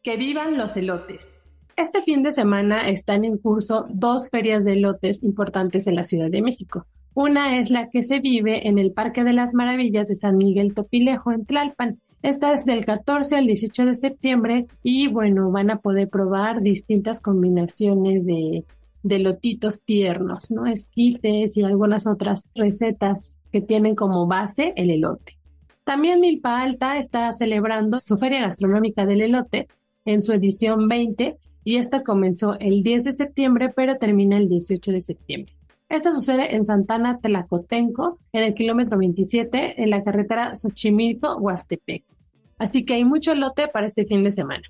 ¡Que 0.01 0.17
vivan 0.17 0.57
los 0.57 0.75
elotes! 0.75 1.53
Este 1.75 2.01
fin 2.01 2.23
de 2.23 2.31
semana 2.31 2.89
están 2.89 3.25
en 3.25 3.38
curso 3.38 3.85
dos 3.89 4.29
ferias 4.31 4.65
de 4.65 4.73
elotes 4.73 5.21
importantes 5.23 5.85
en 5.85 5.95
la 5.95 6.03
Ciudad 6.03 6.31
de 6.31 6.41
México. 6.41 6.88
Una 7.13 7.59
es 7.59 7.69
la 7.69 7.89
que 7.89 8.01
se 8.01 8.19
vive 8.19 8.67
en 8.67 8.79
el 8.79 8.91
Parque 8.91 9.23
de 9.23 9.33
las 9.33 9.53
Maravillas 9.53 10.07
de 10.07 10.15
San 10.15 10.35
Miguel 10.35 10.73
Topilejo 10.73 11.31
en 11.31 11.45
Tlalpan 11.45 11.99
esta 12.21 12.51
es 12.51 12.65
del 12.65 12.83
14 12.83 13.38
al 13.38 13.47
18 13.47 13.85
de 13.85 13.95
septiembre 13.95 14.65
y 14.83 15.07
bueno, 15.07 15.51
van 15.51 15.71
a 15.71 15.77
poder 15.77 16.09
probar 16.09 16.62
distintas 16.62 17.21
combinaciones 17.21 18.25
de, 18.25 18.65
de 19.03 19.19
lotitos 19.19 19.81
tiernos, 19.81 20.51
¿no? 20.51 20.65
Esquites 20.65 21.57
y 21.57 21.63
algunas 21.63 22.07
otras 22.07 22.47
recetas 22.55 23.38
que 23.51 23.62
tienen 23.62 23.95
como 23.95 24.27
base 24.27 24.73
el 24.75 24.89
elote. 24.89 25.38
También 25.83 26.19
Milpa 26.19 26.62
Alta 26.62 26.97
está 26.97 27.31
celebrando 27.31 27.97
su 27.97 28.17
Feria 28.17 28.41
Gastronómica 28.41 29.05
del 29.05 29.21
Elote 29.21 29.67
en 30.05 30.21
su 30.21 30.33
edición 30.33 30.88
20 30.88 31.38
y 31.63 31.77
esta 31.77 32.03
comenzó 32.03 32.59
el 32.59 32.83
10 32.83 33.03
de 33.05 33.12
septiembre 33.12 33.73
pero 33.75 33.97
termina 33.97 34.38
el 34.38 34.49
18 34.49 34.91
de 34.91 35.01
septiembre. 35.01 35.53
Esta 35.89 36.13
sucede 36.13 36.55
en 36.55 36.63
Santana 36.63 37.17
Telacotenco, 37.19 38.19
en 38.31 38.43
el 38.43 38.53
kilómetro 38.53 38.99
27, 38.99 39.81
en 39.81 39.89
la 39.89 40.03
carretera 40.03 40.53
Xochimilco-Huastepec. 40.53 42.03
Así 42.59 42.85
que 42.85 42.93
hay 42.93 43.05
mucho 43.05 43.33
lote 43.33 43.67
para 43.67 43.88
este 43.88 44.05
fin 44.05 44.23
de 44.23 44.29
semana. 44.29 44.62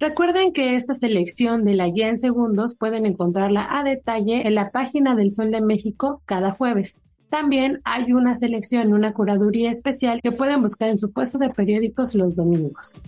Recuerden 0.00 0.52
que 0.52 0.74
esta 0.74 0.92
selección 0.92 1.64
de 1.64 1.74
la 1.74 1.88
guía 1.88 2.08
en 2.08 2.18
segundos 2.18 2.74
pueden 2.74 3.06
encontrarla 3.06 3.68
a 3.70 3.84
detalle 3.84 4.44
en 4.44 4.56
la 4.56 4.72
página 4.72 5.14
del 5.14 5.30
Sol 5.30 5.52
de 5.52 5.60
México 5.60 6.20
cada 6.26 6.50
jueves. 6.50 6.98
También 7.30 7.80
hay 7.84 8.12
una 8.12 8.34
selección, 8.34 8.92
una 8.92 9.12
curaduría 9.12 9.70
especial 9.70 10.20
que 10.20 10.32
pueden 10.32 10.62
buscar 10.62 10.88
en 10.88 10.98
su 10.98 11.12
puesto 11.12 11.38
de 11.38 11.50
periódicos 11.50 12.16
los 12.16 12.34
domingos. 12.34 13.02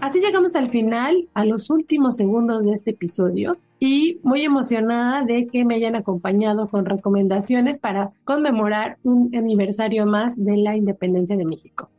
Así 0.00 0.20
llegamos 0.20 0.56
al 0.56 0.70
final, 0.70 1.28
a 1.34 1.44
los 1.44 1.68
últimos 1.68 2.16
segundos 2.16 2.64
de 2.64 2.72
este 2.72 2.92
episodio 2.92 3.58
y 3.80 4.20
muy 4.22 4.42
emocionada 4.42 5.22
de 5.22 5.46
que 5.46 5.64
me 5.64 5.76
hayan 5.76 5.96
acompañado 5.96 6.68
con 6.68 6.84
recomendaciones 6.84 7.80
para 7.80 8.10
conmemorar 8.24 8.98
un 9.02 9.34
aniversario 9.34 10.06
más 10.06 10.42
de 10.42 10.56
la 10.56 10.76
independencia 10.76 11.36
de 11.36 11.44
México. 11.44 11.90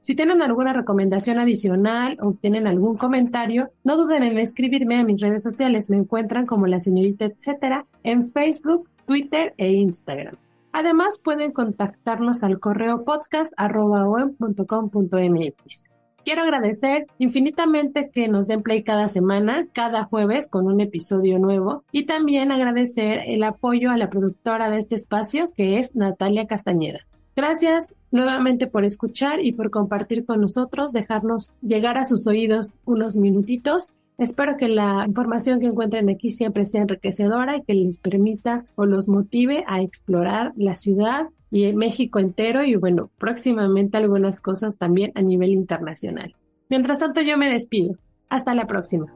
Si 0.00 0.14
tienen 0.14 0.40
alguna 0.40 0.72
recomendación 0.72 1.38
adicional 1.38 2.16
o 2.22 2.32
tienen 2.32 2.66
algún 2.66 2.96
comentario, 2.96 3.70
no 3.84 3.96
duden 3.96 4.22
en 4.22 4.38
escribirme 4.38 4.98
a 4.98 5.04
mis 5.04 5.20
redes 5.20 5.42
sociales. 5.42 5.90
Me 5.90 5.96
encuentran 5.96 6.46
como 6.46 6.66
la 6.66 6.80
señorita 6.80 7.26
etcétera 7.26 7.84
en 8.04 8.24
Facebook, 8.24 8.88
Twitter 9.06 9.54
e 9.58 9.72
Instagram. 9.72 10.36
Además, 10.72 11.20
pueden 11.22 11.52
contactarnos 11.52 12.42
al 12.42 12.60
correo 12.60 13.04
podcast.com.mx. 13.04 15.97
Quiero 16.24 16.42
agradecer 16.42 17.06
infinitamente 17.18 18.10
que 18.10 18.28
nos 18.28 18.46
den 18.46 18.62
play 18.62 18.82
cada 18.82 19.08
semana, 19.08 19.66
cada 19.72 20.04
jueves 20.04 20.46
con 20.48 20.66
un 20.66 20.80
episodio 20.80 21.38
nuevo 21.38 21.84
y 21.90 22.06
también 22.06 22.52
agradecer 22.52 23.22
el 23.26 23.42
apoyo 23.44 23.90
a 23.90 23.96
la 23.96 24.10
productora 24.10 24.68
de 24.68 24.78
este 24.78 24.94
espacio 24.94 25.52
que 25.56 25.78
es 25.78 25.96
Natalia 25.96 26.46
Castañeda. 26.46 27.00
Gracias 27.34 27.94
nuevamente 28.10 28.66
por 28.66 28.84
escuchar 28.84 29.40
y 29.40 29.52
por 29.52 29.70
compartir 29.70 30.26
con 30.26 30.40
nosotros, 30.40 30.92
dejarnos 30.92 31.52
llegar 31.62 31.96
a 31.96 32.04
sus 32.04 32.26
oídos 32.26 32.80
unos 32.84 33.16
minutitos 33.16 33.92
Espero 34.18 34.56
que 34.56 34.66
la 34.66 35.04
información 35.06 35.60
que 35.60 35.66
encuentren 35.66 36.08
aquí 36.08 36.32
siempre 36.32 36.64
sea 36.64 36.82
enriquecedora 36.82 37.56
y 37.56 37.62
que 37.62 37.74
les 37.74 38.00
permita 38.00 38.64
o 38.74 38.84
los 38.84 39.06
motive 39.06 39.62
a 39.68 39.80
explorar 39.80 40.52
la 40.56 40.74
ciudad 40.74 41.28
y 41.50 41.72
México 41.72 42.18
entero 42.18 42.64
y 42.64 42.76
bueno, 42.76 43.10
próximamente 43.18 43.96
algunas 43.96 44.40
cosas 44.40 44.76
también 44.76 45.12
a 45.14 45.22
nivel 45.22 45.50
internacional. 45.50 46.34
Mientras 46.68 46.98
tanto, 46.98 47.22
yo 47.22 47.38
me 47.38 47.50
despido. 47.50 47.96
Hasta 48.28 48.54
la 48.54 48.66
próxima. 48.66 49.06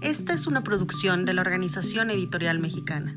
Esta 0.00 0.34
es 0.34 0.46
una 0.46 0.62
producción 0.62 1.24
de 1.24 1.34
la 1.34 1.40
Organización 1.40 2.10
Editorial 2.10 2.60
Mexicana. 2.60 3.16